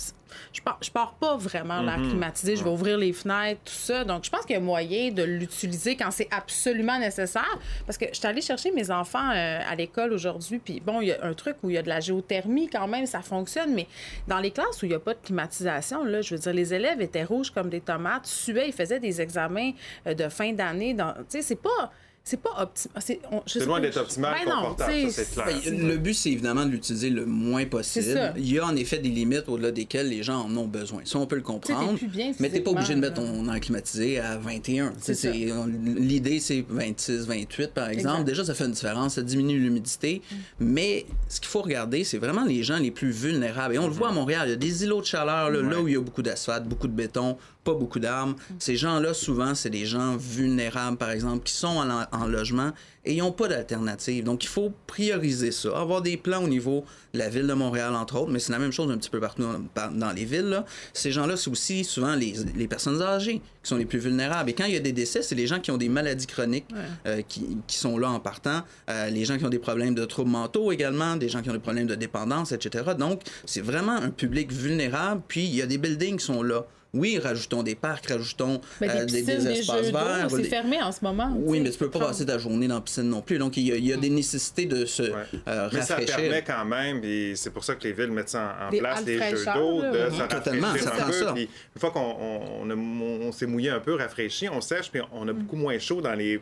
je 0.54 0.62
pars, 0.62 0.78
je 0.82 0.92
pars 0.92 1.14
pas 1.14 1.38
vraiment 1.38 1.82
l'air 1.82 1.98
climatisé. 1.98 2.56
Je 2.56 2.64
vais 2.64 2.70
ouvrir 2.70 2.98
les 2.98 3.14
fenêtres, 3.14 3.62
tout 3.66 3.74
ça. 3.74 4.04
Donc, 4.04 4.26
je 4.26 4.30
pense 4.30 4.46
qu'il 4.46 4.56
y 4.56 4.58
a 4.58 4.62
moyen 4.62 5.12
de 5.12 5.24
l'utiliser 5.24 5.96
quand 5.96 6.12
c'est 6.12 6.28
absolument 6.32 7.00
nécessaire. 7.00 7.60
Parce 7.86 7.98
que 7.98 8.06
je 8.12 8.18
suis 8.18 8.28
allée 8.28 8.42
chercher 8.42 8.72
mes 8.72 8.92
enfants 8.92 9.32
euh, 9.32 9.60
à 9.68 9.76
l'école 9.76 10.14
aujourd'hui, 10.14 10.60
puis 10.60 10.80
bon, 10.80 11.02
il 11.02 11.10
y 11.10 11.12
a 11.12 11.24
un 11.24 11.34
truc 11.34 11.58
où 11.64 11.70
il 11.70 11.74
y 11.74 11.78
a 11.78 11.82
de 11.82 11.90
la 11.90 12.00
géothermie 12.00 12.70
quand 12.70 12.88
même, 12.88 13.06
ça 13.06 13.22
fonctionne, 13.22 13.74
mais 13.74 13.88
dans 14.28 14.40
les 14.40 14.52
classes 14.52 14.82
où 14.82 14.86
il 14.86 14.90
n'y 14.90 14.96
a 14.96 15.00
pas 15.00 15.14
de 15.14 15.20
climatisation, 15.24 16.04
là, 16.04 16.22
je 16.22 16.36
veux 16.36 16.42
dire, 16.42 16.54
les 16.54 16.74
élèves 16.74 17.02
étaient 17.02 17.24
rouges 17.24 17.52
comme 17.52 17.70
des 17.70 17.82
tomates, 17.82 18.26
suaient, 18.26 18.68
ils 18.68 18.74
faisaient 18.74 19.00
des 19.00 19.22
examens 19.22 19.72
euh, 20.08 20.14
de 20.14 20.30
fin 20.30 20.54
d'année. 20.54 20.96
Tu 20.96 21.04
sais, 21.30 21.42
c'est 21.42 21.62
pas. 21.62 21.92
C'est 22.30 22.38
pas 22.42 22.62
optimal. 22.62 23.02
C'est 23.48 23.66
loin 23.66 23.80
d'être 23.82 23.98
optimal, 23.98 24.36
confortable, 24.46 25.10
ça, 25.10 25.24
c'est 25.24 25.32
clair. 25.34 25.46
Ben, 25.66 25.88
le 25.88 25.98
but, 25.98 26.14
c'est 26.14 26.30
évidemment 26.30 26.64
de 26.64 26.70
l'utiliser 26.70 27.10
le 27.10 27.26
moins 27.26 27.66
possible. 27.66 28.34
Il 28.38 28.52
y 28.54 28.60
a 28.60 28.66
en 28.68 28.76
effet 28.76 29.00
des 29.00 29.10
limites 29.10 29.46
au-delà 29.48 29.72
desquelles 29.72 30.10
les 30.10 30.22
gens 30.22 30.42
en 30.46 30.56
ont 30.58 30.68
besoin. 30.68 31.02
Ça, 31.06 31.18
on 31.18 31.26
peut 31.26 31.38
le 31.38 31.42
comprendre. 31.42 31.96
plus 31.98 32.08
bien 32.08 32.32
mais 32.40 32.50
t'es 32.50 32.60
pas 32.62 32.70
obligé 32.72 32.94
de 32.94 33.00
mettre 33.00 33.16
ton 33.16 33.52
air 33.52 33.60
climatisé 33.60 34.20
à 34.20 34.38
21. 34.38 34.94
C'est 35.00 35.14
Tu 35.14 35.20
sais, 35.22 35.32
c'est- 35.34 35.52
on- 35.54 35.66
L'idée, 35.66 36.40
c'est 36.40 36.64
26, 36.70 37.26
28, 37.26 37.74
par 37.74 37.90
exemple. 37.90 38.22
Exact. 38.22 38.28
Déjà, 38.28 38.46
ça 38.46 38.54
fait 38.54 38.66
une 38.66 38.72
différence. 38.74 39.16
Ça 39.16 39.24
diminue 39.24 39.58
l'humidité. 39.60 40.22
Mais 40.60 41.08
ce 41.30 41.40
qu'il 41.40 41.50
faut 41.50 41.62
regarder, 41.64 42.04
c'est 42.04 42.20
vraiment 42.20 42.46
les 42.46 42.62
gens 42.62 42.78
les 42.78 42.92
plus 42.92 43.10
vulnérables. 43.12 43.74
Et 43.74 43.80
on 43.80 43.88
le 43.88 43.94
voit 43.94 44.10
à 44.10 44.12
Montréal. 44.12 44.44
Il 44.48 44.52
y 44.52 44.54
a 44.54 44.58
des 44.58 44.84
îlots 44.84 45.02
de 45.02 45.06
chaleur, 45.08 45.50
là, 45.50 45.62
là 45.62 45.82
où 45.82 45.88
il 45.88 45.96
y 45.96 45.98
a 45.98 46.02
beaucoup 46.02 46.22
d'asphalte, 46.22 46.66
beaucoup 46.66 46.88
de 46.88 46.94
béton, 46.94 47.38
pas 47.70 47.78
beaucoup 47.78 48.00
d'arbres. 48.00 48.36
Ces 48.58 48.76
gens-là, 48.76 49.14
souvent, 49.14 49.56
c'est 49.56 49.70
des 49.70 49.86
gens 49.86 50.18
vulnérables, 50.18 50.98
par 50.98 51.12
exemple, 51.12 51.44
qui 51.44 51.54
sont 51.54 51.68
en, 51.68 52.06
en 52.12 52.28
logement 52.28 52.72
et 53.06 53.14
ils 53.14 53.20
n'ont 53.20 53.32
pas 53.32 53.48
d'alternative. 53.48 54.24
Donc, 54.24 54.44
il 54.44 54.48
faut 54.48 54.74
prioriser 54.86 55.52
ça. 55.52 55.70
Avoir 55.80 56.02
des 56.02 56.18
plans 56.18 56.44
au 56.44 56.48
niveau 56.48 56.84
de 57.14 57.20
la 57.20 57.30
ville 57.30 57.48
de 57.48 57.54
Montréal, 57.54 57.96
entre 57.96 58.18
autres, 58.20 58.32
mais 58.32 58.40
c'est 58.40 58.52
la 58.52 58.60
même 58.60 58.72
chose 58.72 58.92
un 58.92 58.98
petit 58.98 59.10
peu 59.10 59.20
partout 59.20 59.44
dans, 59.74 60.12
les 60.12 60.26
villes. 60.26 60.50
là. 60.50 60.66
Ces 60.94 61.12
gens-là, 61.12 61.38
c'est 61.38 61.50
aussi 61.50 61.84
souvent 61.84 62.16
les, 62.16 62.34
les 62.56 62.68
personnes 62.68 63.02
âgées 63.02 63.42
qui 63.64 63.70
sont 63.70 63.78
les 63.78 63.86
plus 63.86 64.00
vulnérables. 64.00 64.50
Et 64.50 64.54
quand 64.54 64.66
il 64.66 64.74
y 64.74 64.78
a 64.78 64.82
des 64.82 64.92
décès, 64.92 65.22
c'est 65.22 65.36
les 65.36 65.48
gens 65.48 65.60
qui 65.60 65.72
ont 65.72 65.78
des 65.78 65.90
maladies 65.90 66.28
chroniques 66.28 66.68
euh, 67.06 67.22
qui, 67.28 67.58
qui 67.68 67.78
sont 67.78 67.98
là 67.98 68.10
en 68.10 68.20
partant. 68.20 68.62
Euh, 68.90 69.10
les 69.10 69.26
gens 69.26 69.38
qui 69.38 69.46
ont 69.46 69.50
des 69.50 69.60
problèmes 69.60 69.96
de 69.96 70.06
troubles 70.06 70.32
mentaux 70.32 70.72
également, 70.72 71.16
des 71.16 71.30
gens 71.30 71.42
qui 71.42 71.50
ont 71.50 71.54
des 71.54 71.60
problèmes 71.60 71.88
de 71.88 71.96
dépendance, 71.96 72.52
etc. 72.52 72.92
Donc, 72.98 73.22
c'est 73.46 73.62
vraiment 73.62 73.96
un 73.96 74.10
public 74.10 74.52
vulnérable. 74.52 75.22
Puis, 75.28 75.46
il 75.46 75.56
y 75.56 75.62
a 75.62 75.66
des 75.66 75.78
buildings 75.78 76.18
qui 76.18 76.26
sont 76.26 76.44
là. 76.44 76.66
Oui, 76.94 77.20
rajoutons 77.20 77.62
des 77.62 77.76
parcs, 77.76 78.08
rajoutons 78.08 78.62
Mais 78.82 78.90
euh, 78.90 79.06
des 79.06 79.22
piscines, 79.22 79.44
des, 79.44 79.60
espaces 79.60 79.86
jeux 79.86 79.92
d'eau, 79.92 79.98
verts. 80.00 80.28
c'est 80.32 80.38
des- 80.38 80.44
fermé 80.46 80.82
en 80.82 80.92
ce 80.92 81.04
moment. 81.04 81.32
oui, 81.38 81.60
mais 81.60 81.70
tu 81.70 81.78
peux 81.78 81.90
pas 81.92 82.00
passer 82.00 82.26
ta 82.26 82.40
journée 82.40 82.68
dans 82.68 82.76
la 82.76 82.82
piscine 82.82 83.04
non 83.10 83.22
plus. 83.22 83.38
Donc, 83.38 83.58
il 83.58 83.64
y 83.68 83.72
a, 83.72 83.76
il 83.76 83.86
y 83.86 83.94
a 83.94 83.98
des 83.98 84.10
nécessités 84.10 84.66
de 84.66 84.86
se 84.86 85.04
euh, 85.04 85.70
Mais 85.72 85.82
ça 85.84 85.98
permet 85.98 86.44
quand 86.44 86.66
même, 86.66 87.02
et 87.04 87.36
c'est 87.36 87.52
pour 87.52 87.64
ça 87.64 87.76
que 87.76 87.84
les 87.84 87.94
villes 87.94 88.12
mettent 88.12 88.30
ça 88.30 88.58
en, 88.60 88.68
en 88.68 88.70
Des 88.72 88.80
place, 88.80 89.06
des 89.06 89.20
jeux 89.20 89.46
d'eau, 89.54 89.82
de 89.84 90.10
oui. 90.10 90.18
se 90.18 90.24
Totalement, 90.36 90.68
rafraîchir 90.68 90.90
ça 90.98 91.04
un 91.04 91.08
peu. 91.08 91.14
ça. 91.14 91.34
Puis 91.34 91.44
une 91.76 91.80
fois 91.80 91.92
qu'on 91.92 92.00
on, 92.20 92.42
on 92.64 92.70
a- 92.72 92.76
on 92.76 93.32
s'est 93.32 93.46
mouillé 93.46 93.70
un 93.70 93.80
peu, 93.80 93.94
rafraîchi, 93.94 94.50
on 94.50 94.60
sèche, 94.60 94.90
puis 94.90 95.02
on 95.12 95.28
a 95.28 95.34
beaucoup 95.34 95.58
moins 95.58 95.78
chaud 95.78 96.02
dans 96.02 96.14
les 96.16 96.42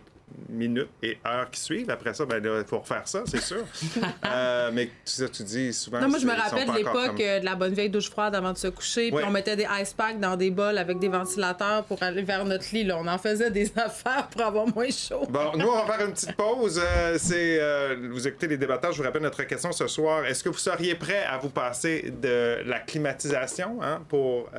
minutes 0.49 0.89
et 1.01 1.17
heures 1.25 1.49
qui 1.49 1.59
suivent. 1.59 1.89
Après 1.89 2.13
ça, 2.13 2.25
ben 2.25 2.41
il 2.43 2.65
faut 2.67 2.79
refaire 2.79 3.07
ça, 3.07 3.23
c'est 3.25 3.41
sûr. 3.41 3.63
Euh, 4.25 4.71
mais 4.73 4.89
ça, 5.05 5.27
tu 5.29 5.43
dis 5.43 5.73
souvent... 5.73 5.99
Non, 6.01 6.09
moi, 6.09 6.19
je 6.19 6.25
me 6.25 6.33
rappelle 6.33 6.69
l'époque 6.75 6.93
comme- 6.93 7.21
euh, 7.21 7.39
de 7.39 7.45
la 7.45 7.55
bonne 7.55 7.73
vieille 7.73 7.89
douche 7.89 8.09
froide 8.09 8.35
avant 8.35 8.51
de 8.51 8.57
se 8.57 8.67
coucher. 8.67 9.09
Puis 9.11 9.23
on 9.25 9.31
mettait 9.31 9.55
des 9.55 9.67
ice 9.81 9.93
packs 9.93 10.19
dans 10.19 10.35
des 10.35 10.51
bols 10.51 10.77
avec 10.77 10.99
des 10.99 11.07
ventilateurs 11.07 11.83
pour 11.85 12.01
aller 12.03 12.23
vers 12.23 12.43
notre 12.45 12.65
lit. 12.73 12.83
Là. 12.83 12.97
On 12.99 13.07
en 13.07 13.17
faisait 13.17 13.49
des 13.51 13.71
affaires 13.77 14.27
pour 14.29 14.41
avoir 14.41 14.67
moins 14.67 14.89
chaud. 14.89 15.25
Bon, 15.29 15.51
nous, 15.55 15.67
on 15.67 15.85
va 15.85 15.93
faire 15.93 16.05
une 16.07 16.13
petite 16.13 16.35
pause. 16.35 16.81
Euh, 16.83 17.17
c'est, 17.19 17.57
euh, 17.59 17.95
vous 18.11 18.27
écoutez 18.27 18.47
les 18.47 18.57
débatteurs. 18.57 18.91
Je 18.91 18.97
vous 18.97 19.03
rappelle 19.03 19.21
notre 19.21 19.43
question 19.43 19.71
ce 19.71 19.87
soir. 19.87 20.25
Est-ce 20.25 20.43
que 20.43 20.49
vous 20.49 20.57
seriez 20.57 20.95
prêt 20.95 21.23
à 21.23 21.37
vous 21.37 21.49
passer 21.49 22.13
de 22.21 22.63
la 22.65 22.79
climatisation 22.79 23.79
hein, 23.81 24.01
pour 24.09 24.49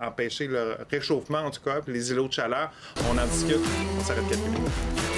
empêcher 0.00 0.46
le 0.46 0.76
réchauffement, 0.90 1.38
en 1.40 1.50
tout 1.50 1.62
cas, 1.62 1.80
puis 1.80 1.92
les 1.92 2.10
îlots 2.10 2.28
de 2.28 2.32
chaleur? 2.32 2.70
On 3.10 3.18
en 3.18 3.26
discute. 3.26 3.60
On 3.98 4.04
s'arrête 4.04 4.28
quelques 4.28 4.44
minutes. 4.44 5.15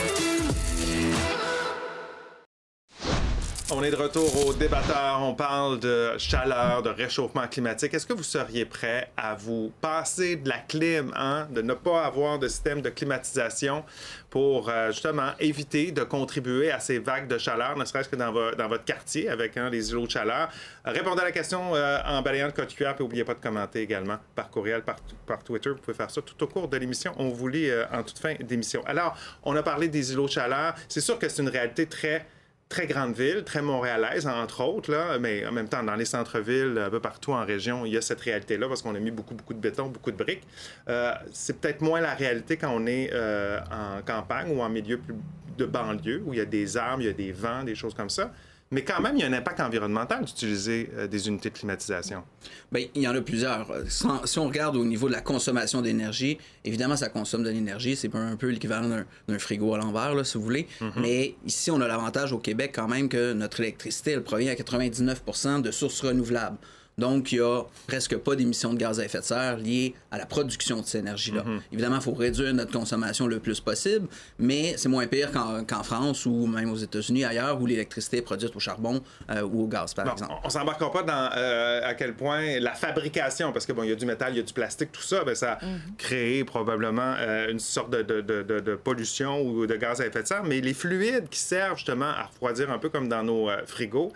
On 3.80 3.84
est 3.84 3.92
de 3.92 3.96
retour 3.96 4.44
au 4.44 4.52
débatteur. 4.52 5.20
On 5.22 5.34
parle 5.34 5.78
de 5.78 6.18
chaleur, 6.18 6.82
de 6.82 6.88
réchauffement 6.90 7.46
climatique. 7.46 7.94
Est-ce 7.94 8.06
que 8.08 8.12
vous 8.12 8.24
seriez 8.24 8.64
prêt 8.64 9.08
à 9.16 9.36
vous 9.36 9.72
passer 9.80 10.34
de 10.34 10.48
la 10.48 10.58
clim, 10.58 11.12
hein, 11.14 11.46
de 11.52 11.62
ne 11.62 11.74
pas 11.74 12.04
avoir 12.04 12.40
de 12.40 12.48
système 12.48 12.82
de 12.82 12.88
climatisation 12.88 13.84
pour 14.30 14.68
euh, 14.68 14.90
justement 14.90 15.30
éviter 15.38 15.92
de 15.92 16.02
contribuer 16.02 16.72
à 16.72 16.80
ces 16.80 16.98
vagues 16.98 17.28
de 17.28 17.38
chaleur, 17.38 17.76
ne 17.76 17.84
serait-ce 17.84 18.08
que 18.08 18.16
dans, 18.16 18.32
vo- 18.32 18.52
dans 18.56 18.66
votre 18.66 18.84
quartier 18.84 19.28
avec 19.28 19.56
hein, 19.56 19.70
les 19.70 19.90
îlots 19.92 20.06
de 20.06 20.10
chaleur? 20.10 20.48
Répondez 20.84 21.20
à 21.20 21.26
la 21.26 21.32
question 21.32 21.76
euh, 21.76 21.98
en 22.04 22.20
balayant 22.20 22.46
le 22.46 22.52
code 22.52 22.74
QR, 22.74 22.94
puis 22.96 23.04
n'oubliez 23.04 23.22
pas 23.24 23.34
de 23.34 23.40
commenter 23.40 23.80
également 23.82 24.16
par 24.34 24.50
courriel, 24.50 24.82
par, 24.82 24.96
par 25.24 25.44
Twitter. 25.44 25.70
Vous 25.70 25.76
pouvez 25.76 25.96
faire 25.96 26.10
ça 26.10 26.20
tout 26.20 26.42
au 26.42 26.48
cours 26.48 26.66
de 26.66 26.76
l'émission. 26.76 27.12
On 27.16 27.28
vous 27.28 27.46
lit 27.46 27.70
euh, 27.70 27.84
en 27.92 28.02
toute 28.02 28.18
fin 28.18 28.34
d'émission. 28.40 28.82
Alors, 28.86 29.16
on 29.44 29.54
a 29.54 29.62
parlé 29.62 29.86
des 29.86 30.10
îlots 30.12 30.26
de 30.26 30.32
chaleur. 30.32 30.74
C'est 30.88 31.00
sûr 31.00 31.16
que 31.16 31.28
c'est 31.28 31.42
une 31.42 31.48
réalité 31.48 31.86
très 31.86 32.26
très 32.68 32.86
grande 32.86 33.14
ville, 33.14 33.44
très 33.44 33.62
montréalaise, 33.62 34.26
entre 34.26 34.62
autres, 34.62 34.90
là, 34.90 35.18
mais 35.18 35.46
en 35.46 35.52
même 35.52 35.68
temps, 35.68 35.82
dans 35.82 35.94
les 35.94 36.04
centres-villes, 36.04 36.78
un 36.78 36.90
peu 36.90 37.00
partout 37.00 37.32
en 37.32 37.44
région, 37.44 37.86
il 37.86 37.94
y 37.94 37.96
a 37.96 38.02
cette 38.02 38.20
réalité-là 38.20 38.68
parce 38.68 38.82
qu'on 38.82 38.94
a 38.94 39.00
mis 39.00 39.10
beaucoup, 39.10 39.34
beaucoup 39.34 39.54
de 39.54 39.58
béton, 39.58 39.86
beaucoup 39.86 40.10
de 40.10 40.16
briques. 40.16 40.46
Euh, 40.88 41.12
c'est 41.32 41.58
peut-être 41.60 41.80
moins 41.80 42.00
la 42.00 42.14
réalité 42.14 42.56
quand 42.56 42.70
on 42.70 42.86
est 42.86 43.10
euh, 43.12 43.58
en 43.70 44.02
campagne 44.02 44.54
ou 44.54 44.60
en 44.60 44.68
milieu 44.68 44.98
plus 44.98 45.14
de 45.56 45.64
banlieue, 45.64 46.22
où 46.24 46.34
il 46.34 46.38
y 46.38 46.42
a 46.42 46.44
des 46.44 46.76
arbres, 46.76 47.02
il 47.02 47.06
y 47.06 47.10
a 47.10 47.14
des 47.14 47.32
vents, 47.32 47.64
des 47.64 47.74
choses 47.74 47.94
comme 47.94 48.10
ça. 48.10 48.32
Mais 48.70 48.84
quand 48.84 49.00
même, 49.00 49.16
il 49.16 49.20
y 49.20 49.24
a 49.24 49.26
un 49.28 49.32
impact 49.32 49.60
environnemental 49.60 50.24
d'utiliser 50.26 50.90
euh, 50.94 51.06
des 51.06 51.26
unités 51.28 51.48
de 51.48 51.56
climatisation. 51.56 52.22
Bien, 52.70 52.86
il 52.94 53.00
y 53.02 53.08
en 53.08 53.14
a 53.14 53.20
plusieurs. 53.22 53.66
Sans- 53.88 54.26
si 54.26 54.38
on 54.38 54.46
regarde 54.46 54.76
au 54.76 54.84
niveau 54.84 55.08
de 55.08 55.12
la 55.14 55.22
consommation 55.22 55.80
d'énergie, 55.80 56.36
évidemment, 56.66 56.94
ça 56.96 57.08
consomme 57.08 57.42
de 57.42 57.48
l'énergie. 57.50 57.96
C'est 57.96 58.14
un 58.14 58.36
peu 58.36 58.48
l'équivalent 58.48 58.88
d'un- 59.26 59.38
frigo 59.38 59.72
à 59.74 59.78
l'envers, 59.78 60.14
là, 60.14 60.22
si 60.22 60.36
vous 60.36 60.44
voulez. 60.44 60.66
Mais 60.96 61.34
ici, 61.46 61.70
on 61.70 61.80
a 61.80 61.88
l'avantage 61.88 62.32
au 62.32 62.38
Québec 62.38 62.72
quand 62.74 62.88
même 62.88 63.08
que 63.08 63.32
notre 63.32 63.60
électricité, 63.60 64.10
elle 64.12 64.22
provient 64.22 64.52
à 64.52 64.54
99% 64.54 65.60
de 65.62 65.70
sources 65.70 66.02
renouvelables. 66.02 66.58
Donc, 66.98 67.32
il 67.32 67.38
n'y 67.38 67.44
a 67.44 67.62
presque 67.86 68.16
pas 68.16 68.34
d'émissions 68.34 68.74
de 68.74 68.78
gaz 68.78 68.98
à 69.00 69.04
effet 69.04 69.20
de 69.20 69.24
serre 69.24 69.56
liées 69.56 69.94
à 70.10 70.18
la 70.18 70.26
production 70.26 70.80
de 70.80 70.86
cette 70.86 71.00
énergie-là. 71.02 71.44
Évidemment, 71.72 71.96
il 71.96 72.02
faut 72.02 72.12
réduire 72.12 72.52
notre 72.52 72.72
consommation 72.72 73.26
le 73.26 73.38
plus 73.38 73.60
possible, 73.60 74.08
mais 74.38 74.74
c'est 74.76 74.88
moins 74.88 75.06
pire 75.06 75.30
qu'en 75.32 75.82
France 75.82 76.26
ou 76.26 76.46
même 76.46 76.70
aux 76.72 76.76
États-Unis, 76.76 77.24
ailleurs, 77.24 77.60
où 77.60 77.66
l'électricité 77.66 78.18
est 78.18 78.22
produite 78.22 78.54
au 78.56 78.58
charbon 78.58 79.00
euh, 79.30 79.42
ou 79.42 79.62
au 79.62 79.66
gaz, 79.68 79.94
par 79.94 80.04
Bon, 80.06 80.12
exemple. 80.12 80.32
on, 80.42 80.46
on 80.46 80.50
s'embarquera 80.50 80.90
pas 80.90 81.02
dans 81.04 81.30
euh, 81.36 81.80
à 81.84 81.94
quel 81.94 82.14
point 82.14 82.58
la 82.58 82.72
fabrication, 82.74 83.52
parce 83.52 83.64
que 83.64 83.72
bon, 83.72 83.84
il 83.84 83.90
y 83.90 83.92
a 83.92 83.96
du 83.96 84.04
métal, 84.06 84.32
il 84.32 84.36
y 84.38 84.40
a 84.40 84.42
du 84.42 84.52
plastique, 84.52 84.90
tout 84.92 85.00
ça, 85.02 85.22
ben, 85.24 85.34
ça 85.34 85.52
a 85.52 85.58
créé 85.96 86.42
probablement 86.44 87.14
euh, 87.18 87.50
une 87.50 87.60
sorte 87.60 87.90
de, 87.90 88.02
de- 88.02 88.20
de- 88.20 88.42
de- 88.42 88.60
de 88.60 88.74
pollution 88.74 89.40
ou 89.42 89.66
de 89.66 89.76
gaz 89.76 90.00
à 90.00 90.06
effet 90.06 90.22
de 90.22 90.26
serre. 90.26 90.42
Mais 90.44 90.60
les 90.60 90.74
fluides 90.74 91.28
qui 91.28 91.38
servent 91.38 91.76
justement 91.76 92.06
à 92.06 92.24
refroidir 92.24 92.70
un 92.72 92.78
peu 92.78 92.88
comme 92.88 93.08
dans 93.08 93.22
nos 93.22 93.48
euh, 93.48 93.58
frigos, 93.66 94.12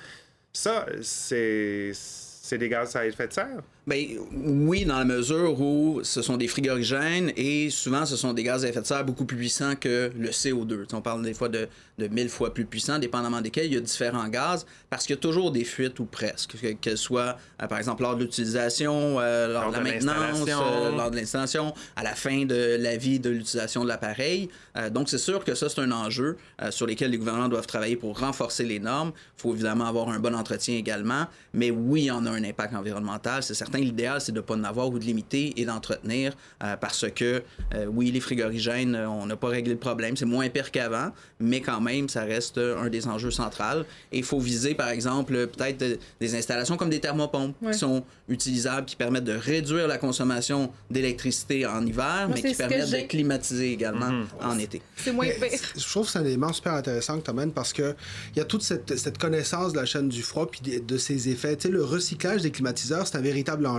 ça, 0.52 0.86
c'est 1.00 1.92
c'est 2.42 2.58
des 2.58 2.68
gaz 2.68 2.96
à. 2.96 3.62
Ben, 3.84 4.06
oui, 4.32 4.84
dans 4.84 4.98
la 4.98 5.04
mesure 5.04 5.60
où 5.60 6.00
ce 6.04 6.22
sont 6.22 6.36
des 6.36 6.46
frigorigènes 6.46 7.32
et 7.36 7.68
souvent 7.68 8.06
ce 8.06 8.14
sont 8.14 8.32
des 8.32 8.44
gaz 8.44 8.64
à 8.64 8.68
effet 8.68 8.80
de 8.80 8.86
serre 8.86 9.04
beaucoup 9.04 9.24
plus 9.24 9.36
puissants 9.36 9.74
que 9.74 10.12
le 10.16 10.28
CO2. 10.28 10.68
Tu 10.68 10.90
sais, 10.90 10.94
On 10.94 11.00
parle 11.02 11.24
des 11.24 11.34
fois 11.34 11.48
de, 11.48 11.66
de 11.98 12.06
1000 12.06 12.28
fois 12.28 12.54
plus 12.54 12.64
puissants, 12.64 13.00
dépendamment 13.00 13.40
desquels 13.40 13.66
il 13.66 13.74
y 13.74 13.76
a 13.76 13.80
différents 13.80 14.28
gaz, 14.28 14.66
parce 14.88 15.04
qu'il 15.04 15.16
y 15.16 15.18
a 15.18 15.20
toujours 15.20 15.50
des 15.50 15.64
fuites 15.64 15.98
ou 15.98 16.04
presque, 16.04 16.52
que- 16.60 16.72
qu'elles 16.74 16.96
soient, 16.96 17.36
euh, 17.60 17.66
par 17.66 17.78
exemple, 17.78 18.02
lors 18.04 18.14
de 18.14 18.22
l'utilisation, 18.22 19.18
euh, 19.18 19.48
lors, 19.52 19.62
Lors 19.64 19.72
de 19.72 19.76
la 19.78 19.82
maintenance, 19.82 20.48
euh, 20.48 20.96
lors 20.96 21.10
de 21.10 21.16
l'installation, 21.16 21.74
à 21.96 22.04
la 22.04 22.14
fin 22.14 22.44
de 22.44 22.76
la 22.78 22.96
vie 22.96 23.18
de 23.18 23.30
l'utilisation 23.30 23.82
de 23.82 23.88
l'appareil. 23.88 24.48
Euh, 24.76 24.90
donc, 24.90 25.08
c'est 25.08 25.18
sûr 25.18 25.44
que 25.44 25.56
ça, 25.56 25.68
c'est 25.68 25.80
un 25.80 25.90
enjeu 25.90 26.36
sur 26.70 26.86
lequel 26.86 27.10
les 27.10 27.18
gouvernements 27.18 27.48
doivent 27.48 27.66
travailler 27.66 27.96
pour 27.96 28.16
renforcer 28.20 28.62
les 28.64 28.78
normes. 28.78 29.10
Il 29.38 29.42
faut 29.42 29.52
évidemment 29.54 29.86
avoir 29.86 30.08
un 30.08 30.20
bon 30.20 30.36
entretien 30.36 30.76
également, 30.76 31.26
mais 31.52 31.72
oui, 31.72 32.12
en 32.12 32.24
a 32.26 32.30
un 32.30 32.44
impact 32.44 32.74
environnemental. 32.76 33.42
C'est 33.42 33.54
certain, 33.54 33.71
l'idéal, 33.78 34.20
c'est 34.20 34.32
de 34.32 34.36
ne 34.38 34.42
pas 34.42 34.54
en 34.54 34.64
avoir 34.64 34.88
ou 34.88 34.98
de 34.98 35.04
limiter 35.04 35.52
et 35.60 35.64
d'entretenir 35.64 36.34
euh, 36.62 36.76
parce 36.76 37.06
que, 37.14 37.42
euh, 37.74 37.86
oui, 37.86 38.10
les 38.10 38.20
frigorigènes, 38.20 38.94
euh, 38.94 39.08
on 39.08 39.26
n'a 39.26 39.36
pas 39.36 39.48
réglé 39.48 39.72
le 39.72 39.78
problème. 39.78 40.16
C'est 40.16 40.24
moins 40.24 40.48
pire 40.48 40.70
qu'avant, 40.70 41.10
mais 41.40 41.60
quand 41.60 41.80
même, 41.80 42.08
ça 42.08 42.22
reste 42.24 42.58
un 42.58 42.88
des 42.88 43.06
enjeux 43.06 43.30
centraux. 43.30 43.82
Et 44.12 44.18
il 44.18 44.24
faut 44.24 44.38
viser, 44.40 44.74
par 44.74 44.88
exemple, 44.88 45.46
peut-être 45.48 45.84
des 46.20 46.34
installations 46.34 46.76
comme 46.76 46.90
des 46.90 47.00
thermopompes 47.00 47.54
Ouais. 47.62 47.72
qui 47.72 47.78
sont 47.78 48.04
utilisables, 48.28 48.86
qui 48.86 48.96
permettent 48.96 49.24
de 49.24 49.32
réduire 49.36 49.86
la 49.86 49.98
consommation 49.98 50.70
d'électricité 50.90 51.66
en 51.66 51.84
hiver, 51.84 52.26
Moi, 52.28 52.36
mais 52.42 52.48
qui 52.50 52.54
permettent 52.54 52.90
de 52.90 53.06
climatiser 53.08 53.72
également 53.72 54.22
en 54.40 54.58
été. 54.58 54.80
C'est 54.96 55.12
moins 55.12 55.26
Mais 55.26 55.48
pire. 55.48 55.58
Je 55.76 55.88
trouve 55.88 56.06
que 56.06 56.12
c'est 56.12 56.18
un 56.18 56.24
élément 56.24 56.52
super 56.52 56.74
intéressant 56.74 57.18
que 57.18 57.24
tu 57.24 57.30
amènes 57.30 57.52
parce 57.52 57.72
qu'il 57.72 57.94
y 58.36 58.40
a 58.40 58.44
toute 58.44 58.62
cette, 58.62 58.96
cette 58.98 59.18
connaissance 59.18 59.72
de 59.72 59.78
la 59.78 59.84
chaîne 59.86 60.08
du 60.08 60.22
froid 60.22 60.50
puis 60.50 60.60
de, 60.60 60.78
de 60.78 60.96
ses 60.98 61.28
effets. 61.28 61.56
Tu 61.56 61.68
sais, 61.68 61.68
le 61.72 61.84
recyclage 61.84 62.42
des 62.42 62.50
climatiseurs, 62.50 63.06
c'est 63.06 63.16
un 63.16 63.20
véritable 63.22 63.61
a 63.66 63.78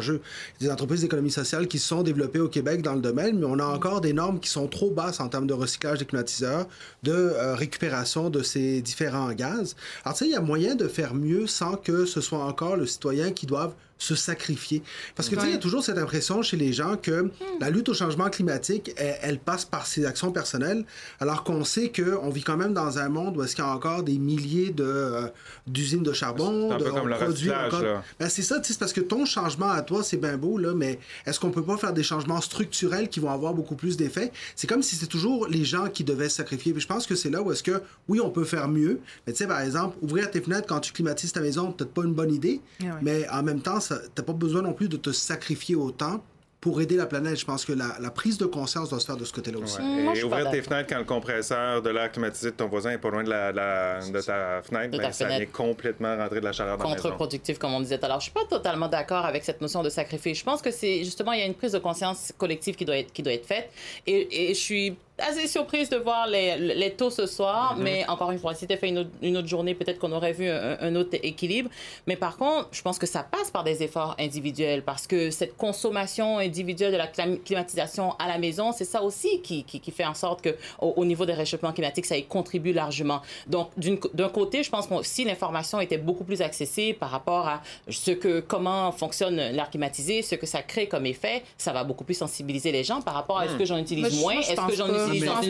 des 0.59 0.71
entreprises 0.71 1.01
d'économie 1.01 1.31
sociale 1.31 1.67
qui 1.67 1.79
sont 1.79 2.03
développées 2.03 2.39
au 2.39 2.49
Québec 2.49 2.81
dans 2.81 2.93
le 2.93 3.01
domaine, 3.01 3.39
mais 3.39 3.45
on 3.45 3.59
a 3.59 3.65
encore 3.65 4.01
des 4.01 4.13
normes 4.13 4.39
qui 4.39 4.49
sont 4.49 4.67
trop 4.67 4.91
basses 4.91 5.19
en 5.19 5.29
termes 5.29 5.47
de 5.47 5.53
recyclage 5.53 5.99
des 5.99 6.05
climatiseurs, 6.05 6.67
de 7.03 7.11
euh, 7.11 7.55
récupération 7.55 8.29
de 8.29 8.43
ces 8.43 8.81
différents 8.81 9.31
gaz. 9.33 9.75
Alors, 10.03 10.17
tu 10.17 10.25
sais, 10.25 10.29
il 10.29 10.33
y 10.33 10.35
a 10.35 10.41
moyen 10.41 10.75
de 10.75 10.87
faire 10.87 11.13
mieux 11.13 11.47
sans 11.47 11.75
que 11.75 12.05
ce 12.05 12.21
soit 12.21 12.43
encore 12.43 12.75
le 12.75 12.85
citoyen 12.85 13.31
qui 13.31 13.45
doive 13.45 13.73
se 13.97 14.15
sacrifier. 14.15 14.83
Parce 15.15 15.29
que, 15.29 15.35
tu 15.35 15.41
sais, 15.41 15.47
il 15.47 15.53
y 15.53 15.55
a 15.55 15.59
toujours 15.59 15.83
cette 15.83 15.97
impression 15.97 16.41
chez 16.41 16.57
les 16.57 16.73
gens 16.73 16.97
que 16.97 17.29
la 17.61 17.69
lutte 17.69 17.89
au 17.89 17.93
changement 17.93 18.29
climatique, 18.29 18.91
elle, 18.97 19.17
elle 19.21 19.39
passe 19.39 19.63
par 19.65 19.87
ses 19.87 20.05
actions 20.05 20.31
personnelles, 20.31 20.83
alors 21.19 21.43
qu'on 21.43 21.63
sait 21.63 21.91
qu'on 21.91 22.29
vit 22.29 22.43
quand 22.43 22.57
même 22.57 22.73
dans 22.73 22.97
un 22.99 23.07
monde 23.09 23.37
où 23.37 23.43
est-ce 23.43 23.55
qu'il 23.55 23.63
y 23.63 23.67
a 23.67 23.71
encore 23.71 24.03
des 24.03 24.17
milliers 24.17 24.71
de, 24.71 24.83
euh, 24.83 25.27
d'usines 25.67 26.03
de 26.03 26.11
charbon, 26.13 26.69
C'est 26.69 26.75
un 26.75 26.77
peu 26.79 26.85
de, 26.85 26.89
comme 26.91 27.07
le 27.07 27.15
produit 27.15 27.51
encore... 27.51 27.81
Ben, 28.19 28.29
c'est 28.29 28.41
ça, 28.41 28.59
tu 28.59 28.67
sais, 28.67 28.73
c'est 28.73 28.79
parce 28.79 28.93
que 28.93 29.01
ton 29.01 29.25
changement 29.25 29.69
à 29.69 29.81
toi, 29.81 30.03
c'est 30.03 30.17
bien 30.17 30.37
beau, 30.37 30.57
là, 30.57 30.73
mais 30.73 30.99
est-ce 31.25 31.39
qu'on 31.39 31.51
peut 31.51 31.63
pas 31.63 31.77
faire 31.77 31.93
des 31.93 32.03
changements 32.03 32.41
structurels 32.41 33.07
qui 33.09 33.19
vont 33.19 33.29
avoir 33.29 33.53
beaucoup 33.53 33.75
plus 33.75 33.95
d'effet? 33.95 34.31
C'est 34.55 34.67
comme 34.67 34.83
si 34.83 34.95
c'était 34.95 35.07
toujours 35.11 35.47
les 35.47 35.63
gens 35.65 35.87
qui 35.87 36.03
devaient 36.03 36.29
se 36.29 36.37
sacrifier. 36.37 36.73
Puis 36.73 36.81
je 36.81 36.87
pense 36.87 37.07
que 37.07 37.15
c'est 37.15 37.29
là 37.29 37.41
où 37.41 37.51
est-ce 37.51 37.63
que, 37.63 37.81
oui, 38.09 38.19
on 38.19 38.29
peut 38.29 38.43
faire 38.43 38.67
mieux, 38.67 38.99
mais 39.25 39.33
tu 39.33 39.37
sais, 39.39 39.47
par 39.47 39.61
exemple, 39.61 39.97
ouvrir 40.01 40.29
tes 40.29 40.41
fenêtres 40.41 40.67
quand 40.67 40.79
tu 40.81 40.91
climatises 40.91 41.31
ta 41.31 41.39
maison, 41.41 41.71
peut-être 41.71 41.93
pas 41.93 42.03
une 42.03 42.13
bonne 42.13 42.33
idée, 42.33 42.59
Ah 42.81 42.85
ouais. 42.85 42.91
mais 43.01 43.29
en 43.29 43.43
même 43.43 43.61
temps, 43.61 43.79
ça- 43.83 43.99
t'as 44.15 44.23
pas 44.23 44.33
besoin 44.33 44.61
non 44.61 44.73
plus 44.73 44.89
de 44.89 44.97
te 44.97 45.11
sacrifier 45.11 45.75
autant 45.75 46.23
pour 46.61 46.79
aider 46.79 46.95
la 46.95 47.05
planète. 47.05 47.37
Je 47.37 47.43
pense 47.43 47.65
que 47.65 47.73
la, 47.73 47.97
la 47.99 48.09
prise 48.09 48.37
de 48.37 48.45
conscience 48.45 48.89
doit 48.89 48.99
se 49.01 49.05
faire 49.05 49.17
de 49.17 49.25
ce 49.25 49.33
côté-là 49.33 49.57
aussi. 49.59 49.79
Ouais. 49.81 50.01
moi, 50.03 50.15
Et 50.15 50.23
ouvrir 50.23 50.49
tes 50.49 50.61
fenêtres 50.61 50.87
quand 50.89 50.97
le 50.97 51.03
compresseur 51.03 51.81
de 51.81 51.89
l'air 51.89 52.09
climatisé 52.09 52.51
de 52.51 52.55
ton 52.55 52.67
voisin 52.69 52.91
est 52.91 52.97
pas 52.97 53.09
loin 53.09 53.21
de, 53.21 53.29
la, 53.29 53.51
la- 53.51 53.99
de 53.99 54.21
ta 54.21 54.61
fenêtre, 54.61 54.91
De 54.91 54.97
ben, 54.97 55.03
ta 55.03 55.11
ça 55.11 55.27
vient 55.27 55.45
complètement 55.47 56.15
rentrer 56.15 56.39
de 56.39 56.45
la 56.45 56.53
chaleur 56.53 56.77
dans 56.77 56.85
la 56.85 56.89
maison. 56.91 57.01
contre-productif, 57.03 57.59
comme 57.59 57.73
on 57.73 57.81
disait 57.81 57.97
tout 57.97 58.05
à 58.05 58.07
l'heure. 58.07 58.19
Je 58.21 58.25
suis 58.25 58.31
pas 58.31 58.45
totalement 58.49 58.87
d'accord 58.87 59.25
avec 59.25 59.43
cette 59.43 59.59
notion 59.59 59.83
de 59.83 59.89
sacrifice. 59.89 60.39
Je 60.39 60.43
pense 60.45 60.61
que 60.61 60.71
c'est 60.71 61.03
justement, 61.03 61.33
il 61.33 61.39
y 61.41 61.43
a 61.43 61.45
une 61.47 61.53
prise 61.55 61.73
de 61.73 61.79
conscience 61.79 62.31
collective 62.37 62.75
qui 62.75 62.85
doit 62.85 62.97
être, 62.97 63.11
qui 63.11 63.21
doit 63.23 63.33
être 63.33 63.45
faite. 63.45 63.69
Et, 64.07 64.49
et 64.49 64.53
je 64.53 64.59
suis 64.59 64.95
assez 65.19 65.47
surprise 65.47 65.89
de 65.89 65.97
voir 65.97 66.27
les, 66.27 66.57
les 66.57 66.91
taux 66.91 67.09
ce 67.11 67.25
soir, 67.27 67.75
mais 67.77 68.05
encore 68.07 68.31
une 68.31 68.39
fois, 68.39 68.53
si 68.53 68.61
c'était 68.61 68.77
fait 68.77 68.89
une 68.89 68.99
autre, 68.99 69.09
une 69.21 69.37
autre 69.37 69.47
journée, 69.47 69.75
peut-être 69.75 69.99
qu'on 69.99 70.11
aurait 70.11 70.33
vu 70.33 70.49
un, 70.49 70.77
un 70.79 70.95
autre 70.95 71.17
équilibre. 71.21 71.69
Mais 72.07 72.15
par 72.15 72.37
contre, 72.37 72.69
je 72.71 72.81
pense 72.81 72.97
que 72.97 73.05
ça 73.05 73.21
passe 73.23 73.51
par 73.51 73.63
des 73.63 73.83
efforts 73.83 74.15
individuels 74.19 74.81
parce 74.83 75.05
que 75.05 75.29
cette 75.29 75.55
consommation 75.55 76.39
individuelle 76.39 76.91
de 76.91 76.97
la 76.97 77.07
clim- 77.07 77.39
climatisation 77.43 78.13
à 78.17 78.27
la 78.27 78.37
maison, 78.37 78.71
c'est 78.71 78.85
ça 78.85 79.03
aussi 79.03 79.41
qui, 79.41 79.63
qui, 79.63 79.79
qui 79.79 79.91
fait 79.91 80.05
en 80.05 80.13
sorte 80.15 80.41
que 80.41 80.55
au, 80.79 80.93
au 80.97 81.05
niveau 81.05 81.25
des 81.25 81.33
réchauffements 81.33 81.73
climatiques, 81.73 82.05
ça 82.05 82.17
y 82.17 82.23
contribue 82.25 82.73
largement. 82.73 83.21
Donc, 83.47 83.69
d'un 84.13 84.29
côté, 84.29 84.63
je 84.63 84.69
pense 84.69 84.87
que 84.87 84.93
si 85.03 85.23
l'information 85.25 85.79
était 85.79 85.97
beaucoup 85.97 86.23
plus 86.23 86.41
accessible 86.41 86.97
par 86.97 87.11
rapport 87.11 87.47
à 87.47 87.61
ce 87.87 88.11
que, 88.11 88.39
comment 88.39 88.91
fonctionne 88.91 89.35
l'air 89.35 89.69
climatisé, 89.69 90.21
ce 90.21 90.35
que 90.35 90.45
ça 90.47 90.61
crée 90.63 90.87
comme 90.87 91.05
effet, 91.05 91.43
ça 91.57 91.71
va 91.71 91.83
beaucoup 91.83 92.03
plus 92.03 92.15
sensibiliser 92.15 92.71
les 92.71 92.83
gens 92.83 93.01
par 93.01 93.13
rapport 93.13 93.37
à 93.39 93.45
est-ce 93.45 93.55
que 93.55 93.65
j'en 93.65 93.77
utilise 93.77 94.19
moins, 94.19 94.39
est-ce 94.39 94.55
que 94.67 94.75
j'en 94.75 94.87
pas. 94.87 95.02
Je 95.11 95.25
pense 95.25 95.45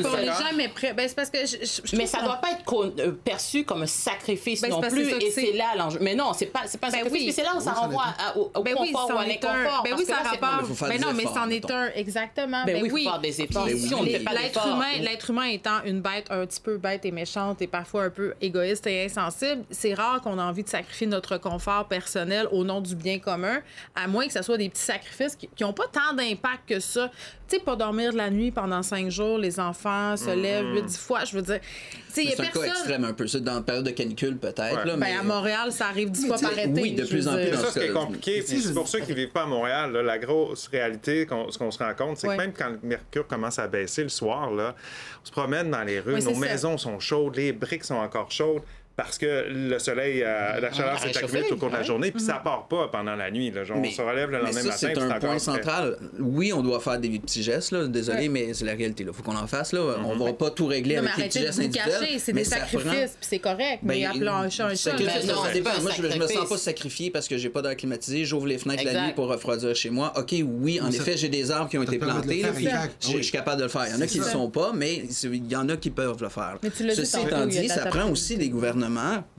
mais 0.55 0.67
prêt- 0.67 0.93
ben, 0.93 1.07
c'est 1.07 1.15
parce 1.15 1.29
que 1.29 1.39
je, 1.45 1.57
je- 1.85 1.95
mais 1.95 2.05
ça 2.07 2.19
qu'on- 2.19 2.25
doit 2.25 2.35
pas 2.37 2.51
être 2.51 2.63
con- 2.63 2.93
euh, 2.99 3.11
perçu 3.11 3.63
comme 3.63 3.83
un 3.83 3.87
sacrifice 3.87 4.61
Ben, 4.61 4.67
c'est 4.69 4.73
non 4.81 4.81
plus, 4.89 5.09
et 5.11 5.31
c'est. 5.31 5.51
là 5.53 5.75
l'enjeu. 5.77 5.99
Mais 6.01 6.15
non, 6.15 6.33
c'est 6.33 6.45
pas, 6.47 6.61
c'est 6.65 6.79
pas 6.79 6.87
un 6.87 6.91
Ben 6.91 6.97
sacrifice, 6.99 7.19
oui. 7.21 7.25
mais 7.27 7.31
c'est 7.33 7.43
là 7.43 7.55
où 7.55 7.59
ça 7.59 7.73
renvoie 7.73 8.05
au, 8.35 8.63
Ben 8.63 8.75
confort 8.75 9.09
ou 9.13 9.17
à 9.17 9.25
est 9.25 9.27
l'inconfort. 9.29 9.79
un. 9.79 9.83
Ben 9.83 9.95
oui, 9.97 10.05
ça 10.05 10.15
rapporte. 10.17 10.79
Ben 10.81 10.89
des 10.97 10.99
non, 10.99 11.13
mais 11.13 11.23
c'en 11.23 11.49
est 11.49 11.71
un, 11.71 11.89
exactement. 11.95 12.63
Ben 12.65 12.81
oui, 12.81 12.89
il 13.01 13.03
faut 13.05 13.11
faire 13.11 13.19
des 13.19 13.41
efforts. 13.41 13.65
Ne 13.67 13.73
l'être 14.33 14.67
humain, 14.67 14.85
oui. 14.95 15.01
l'être 15.01 15.29
humain 15.29 15.45
étant 15.45 15.83
une 15.85 16.01
bête 16.01 16.27
un 16.29 16.45
petit 16.45 16.59
peu 16.61 16.77
bête 16.77 17.05
et 17.05 17.11
méchante 17.11 17.61
et 17.61 17.67
parfois 17.67 18.03
un 18.05 18.09
peu 18.09 18.33
égoïste 18.41 18.87
et 18.87 19.05
insensible, 19.05 19.63
c'est 19.71 19.93
rare 19.93 20.21
qu'on 20.21 20.37
a 20.39 20.43
envie 20.43 20.63
de 20.63 20.69
sacrifier 20.69 21.07
notre 21.07 21.37
confort 21.37 21.87
personnel 21.87 22.47
au 22.51 22.63
nom 22.63 22.81
du 22.81 22.95
bien 22.95 23.19
commun, 23.19 23.61
à 23.95 24.07
moins 24.07 24.27
que 24.27 24.33
ce 24.33 24.41
soit 24.41 24.57
des 24.57 24.69
petits 24.69 24.81
sacrifices 24.81 25.35
qui 25.35 25.49
n'ont 25.61 25.73
pas 25.73 25.85
tant 25.91 26.13
d'impact 26.15 26.67
que 26.67 26.79
ça. 26.79 27.09
Tu 27.47 27.57
sais, 27.57 27.63
pas 27.63 27.75
dormir 27.75 28.11
de 28.13 28.17
la 28.17 28.29
nuit 28.29 28.51
pendant 28.51 28.81
cinq 28.83 29.09
jours, 29.11 29.37
les 29.43 29.59
enfants 29.59 30.17
se 30.17 30.29
lèvent 30.35 30.73
huit, 30.73 30.83
dix 30.85 30.97
fois, 30.97 31.23
je 31.25 31.35
veux 31.35 31.41
dire. 31.41 31.59
C'est 32.09 32.27
un 32.39 32.43
cas 32.43 32.43
personne. 32.51 32.65
extrême 32.69 33.03
un 33.05 33.13
peu. 33.13 33.27
Ça, 33.27 33.39
dans 33.39 33.55
la 33.55 33.61
période 33.61 33.85
de 33.85 33.89
canicule, 33.91 34.37
peut-être. 34.37 34.59
Ouais. 34.61 34.85
là, 34.85 34.95
Ben, 34.95 34.97
mais... 34.97 35.15
à 35.15 35.23
Montréal, 35.23 35.71
ça 35.71 35.87
arrive 35.87 36.11
dix 36.11 36.27
fois 36.27 36.37
tu 36.37 36.45
sais, 36.45 36.49
par 36.51 36.59
été. 36.59 36.81
oui, 36.81 36.93
de 36.93 37.05
plus 37.05 37.27
en 37.27 37.33
plus. 37.35 37.43
C'est 37.45 37.55
ça 37.57 37.71
ce 37.71 37.79
qui 37.79 37.85
est 37.85 37.91
compliqué. 37.93 38.41
C'est 38.45 38.73
pour 38.73 38.87
ceux 38.87 38.99
qui 39.01 39.13
vivent 39.13 39.31
pas 39.31 39.43
à 39.43 39.45
Montréal. 39.47 39.91
là, 39.91 40.01
la 40.03 40.17
grosse 40.17 40.67
réalité, 40.67 41.27
ce 41.49 41.57
qu'on 41.57 41.71
se 41.71 41.79
rend 41.79 41.93
compte, 41.95 42.17
c'est 42.17 42.27
Ouais. 42.27 42.37
que 42.37 42.41
même 42.41 42.53
quand 42.53 42.69
le 42.69 42.79
mercure 42.83 43.27
commence 43.27 43.59
à 43.59 43.67
baisser 43.67 44.03
le 44.03 44.09
soir, 44.09 44.51
là, 44.51 44.75
on 45.21 45.25
se 45.25 45.31
promène 45.31 45.69
dans 45.71 45.83
les 45.83 45.99
rues, 45.99 46.13
Ouais, 46.13 46.19
nos 46.21 46.29
c'est 46.29 46.33
ça. 46.35 46.39
maisons 46.39 46.77
sont 46.77 46.99
chaudes, 46.99 47.35
les 47.35 47.51
briques 47.51 47.83
sont 47.83 47.95
encore 47.95 48.31
chaudes. 48.31 48.61
Parce 48.95 49.17
que 49.17 49.47
le 49.49 49.79
soleil, 49.79 50.21
euh, 50.23 50.59
la 50.59 50.71
chaleur 50.71 50.99
Ah, 51.01 51.07
s'est 51.07 51.17
accumulée 51.17 51.51
au 51.51 51.55
cours 51.55 51.69
de 51.69 51.75
la 51.75 51.81
journée, 51.83 52.11
puis 52.11 52.21
ça 52.21 52.35
part 52.35 52.67
pas 52.67 52.89
pendant 52.89 53.15
la 53.15 53.31
nuit. 53.31 53.49
Là. 53.49 53.63
Genre, 53.63 53.77
on 53.77 53.89
se 53.89 54.01
relève 54.01 54.29
le 54.29 54.37
mais 54.37 54.43
lendemain 54.45 54.61
ça, 54.61 54.67
matin, 54.67 54.77
c'est 54.77 54.97
un 55.15 55.19
point 55.19 55.39
central. 55.39 55.97
Oui, 56.19 56.53
on 56.53 56.61
doit 56.61 56.79
faire 56.79 56.99
des 56.99 57.17
petits 57.17 57.41
gestes, 57.41 57.71
là. 57.71 57.87
désolé, 57.87 58.29
mais 58.29 58.53
c'est 58.53 58.65
la 58.65 58.75
réalité. 58.75 59.03
Il 59.07 59.11
faut 59.13 59.23
qu'on 59.23 59.35
en 59.35 59.47
fasse. 59.47 59.73
Là. 59.73 59.79
Mm-hmm. 59.79 60.05
On 60.05 60.23
va 60.23 60.33
pas 60.33 60.51
tout 60.51 60.67
régler 60.67 60.97
Non, 60.97 61.03
avec 61.03 61.15
des 61.15 61.23
petits 61.23 61.39
arrêtez 61.39 61.39
de 61.39 61.45
gestes 61.45 61.59
individuels. 61.59 61.99
cacher, 62.01 62.19
c'est 62.19 62.33
des 62.33 62.41
prend- 62.43 62.49
sacrifices, 62.51 63.17
puis 63.19 63.27
c'est 63.27 63.39
correct. 63.39 63.79
Mais 63.81 64.01
Ben, 64.01 64.11
appelons 64.11 64.33
un 64.33 64.49
chat 64.49 64.67
un 64.67 64.75
chat. 64.75 64.91
Ben 64.95 65.05
non, 65.25 65.43
ça 65.43 65.51
dépend. 65.51 65.69
Moi, 65.81 65.91
je, 65.97 66.01
je 66.03 66.07
me 66.07 66.11
sens 66.11 66.19
sacrifice. 66.21 66.49
pas 66.49 66.57
sacrifié 66.57 67.11
parce 67.11 67.27
que 67.27 67.37
j'ai 67.37 67.49
pas 67.49 67.63
d'air 67.63 67.75
climatisé. 67.75 68.25
J'ouvre 68.25 68.45
les 68.45 68.59
fenêtres 68.59 68.85
la 68.85 69.07
nuit 69.07 69.13
pour 69.13 69.27
refroidir 69.27 69.75
chez 69.75 69.89
moi. 69.89 70.13
OK, 70.17 70.35
oui, 70.43 70.79
en 70.79 70.91
effet, 70.91 71.17
j'ai 71.17 71.29
des 71.29 71.49
arbres 71.49 71.69
qui 71.69 71.79
ont 71.79 71.83
été 71.83 71.97
de 71.97 72.05
plantés. 72.05 72.43
je, 73.01 73.21
suis 73.23 73.31
capable 73.31 73.57
de 73.57 73.63
le 73.63 73.69
faire. 73.69 73.87
Il 73.87 73.93
y 73.93 73.97
en 73.97 74.01
a 74.01 74.07
qui 74.07 74.19
ne 74.19 74.25
le 74.25 74.29
sont 74.29 74.51
pas, 74.51 74.71
mais 74.73 75.03
il 75.23 75.51
y 75.51 75.55
en 75.55 75.67
a 75.69 75.77
qui 75.77 75.89
peuvent 75.89 76.21
le 76.21 76.29
faire. 76.29 76.59
Ceci 76.93 77.17
étant 77.21 77.47
dit, 77.47 77.63
de 77.63 77.67
ça 77.67 77.85
prend 77.87 78.09
aussi 78.09 78.37
des 78.37 78.49
gouvernements 78.49 78.82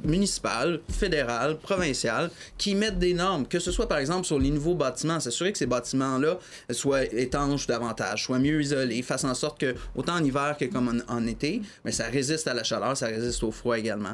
municipaux, 0.04 0.48
fédéraux, 0.90 1.54
provinciaux 1.62 2.28
qui 2.58 2.74
mettent 2.74 2.98
des 2.98 3.14
normes, 3.14 3.46
que 3.46 3.58
ce 3.58 3.70
soit 3.70 3.88
par 3.88 3.98
exemple 3.98 4.24
sur 4.26 4.38
les 4.38 4.50
nouveaux 4.50 4.74
bâtiments, 4.74 5.20
s'assurer 5.20 5.52
que 5.52 5.58
ces 5.58 5.66
bâtiments-là 5.66 6.38
soient 6.70 7.04
étanches 7.04 7.66
davantage, 7.66 8.24
soient 8.24 8.38
mieux 8.38 8.60
isolés, 8.60 9.02
fassent 9.02 9.24
en 9.24 9.34
sorte 9.34 9.60
que, 9.60 9.74
autant 9.96 10.14
en 10.14 10.24
hiver 10.24 10.56
que 10.58 10.64
comme 10.66 11.02
en, 11.08 11.12
en 11.14 11.26
été, 11.26 11.62
mais 11.84 11.92
ça 11.92 12.04
résiste 12.06 12.46
à 12.48 12.54
la 12.54 12.64
chaleur, 12.64 12.96
ça 12.96 13.06
résiste 13.06 13.42
au 13.42 13.50
froid 13.50 13.78
également. 13.78 14.12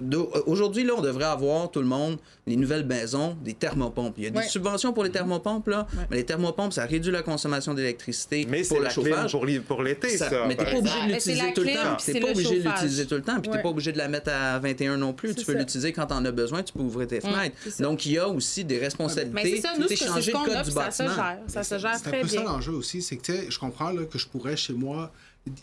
De- 0.00 0.16
Aujourd'hui, 0.46 0.84
là, 0.84 0.94
on 0.96 1.00
devrait 1.02 1.24
avoir, 1.24 1.70
tout 1.70 1.80
le 1.80 1.86
monde, 1.86 2.18
les 2.46 2.56
nouvelles 2.56 2.84
maisons, 2.86 3.36
des 3.44 3.54
thermopompes. 3.54 4.14
Il 4.18 4.24
y 4.24 4.26
a 4.26 4.30
des 4.30 4.38
Ouais. 4.38 4.48
subventions 4.48 4.92
pour 4.92 5.04
les 5.04 5.10
thermopompes, 5.10 5.68
là, 5.68 5.86
mais 6.10 6.16
les 6.16 6.24
thermopompes, 6.24 6.72
ça 6.72 6.84
réduit 6.86 7.12
la 7.12 7.22
consommation 7.22 7.74
d'électricité 7.74 8.46
Mais 8.48 8.64
c'est 8.64 8.74
pour 8.74 8.82
le 8.82 8.90
chauffage. 8.90 9.36
pour 9.66 9.82
l'été, 9.82 10.16
ça. 10.16 10.28
Mais 10.48 10.56
t'es 10.56 10.64
pas 10.64 10.76
obligé 10.78 10.94
de 11.06 11.12
l'utiliser 11.12 11.52
tout 11.54 11.60
le 11.62 11.72
temps. 11.74 11.96
puis 11.96 12.12
T'es 12.12 12.20
pas 12.20 12.30
obligé 12.30 12.58
de 12.60 12.68
l'utiliser 12.68 13.06
tout 13.06 13.14
le 13.14 13.22
temps. 13.22 13.40
Puis 13.40 13.50
t'es 13.50 13.62
pas 13.62 13.68
obligé 13.68 13.92
de 13.92 13.98
la 13.98 14.08
mettre 14.08 14.30
à 14.32 14.58
21 14.72 14.96
non 14.96 15.12
plus. 15.12 15.34
Tu 15.34 15.44
peux 15.44 15.52
l'utiliser 15.54 15.92
quand 15.92 16.06
t'en 16.06 16.24
as 16.24 16.30
besoin. 16.32 16.62
Tu 16.62 16.72
peux 16.72 16.80
ouvrir 16.80 17.06
tes 17.08 17.20
fenêtres. 17.20 17.56
c'est 17.64 17.70
ça. 17.70 17.82
Donc, 17.84 18.04
il 18.06 18.12
y 18.12 18.18
a 18.18 18.28
aussi 18.28 18.64
des 18.64 18.76
Mais 18.76 18.80
responsabilités. 18.84 19.56
c'est 19.56 19.62
ça, 19.62 19.74
nous, 19.78 19.88
c'est 19.88 19.96
changer 19.96 20.32
le 20.32 20.38
code 20.38 20.54
puis 20.54 20.64
du 20.64 20.70
ça 20.72 20.90
se 20.90 21.02
bâtiment. 21.02 21.14
gère. 21.14 21.38
Ça 21.46 21.62
se 21.64 21.78
gère 21.78 21.96
C'est 21.96 22.06
un 22.08 22.10
très 22.10 22.20
peu 22.22 22.28
ça 22.28 22.40
bien. 22.40 22.44
l'enjeu 22.52 22.72
aussi, 22.72 23.02
c'est 23.02 23.16
que 23.16 23.22
tu 23.22 23.32
sais, 23.32 23.46
je 23.50 23.58
comprends 23.58 23.90
là, 23.90 24.04
que 24.04 24.18
je 24.18 24.26
pourrais 24.28 24.56
chez 24.56 24.72
moi 24.72 25.12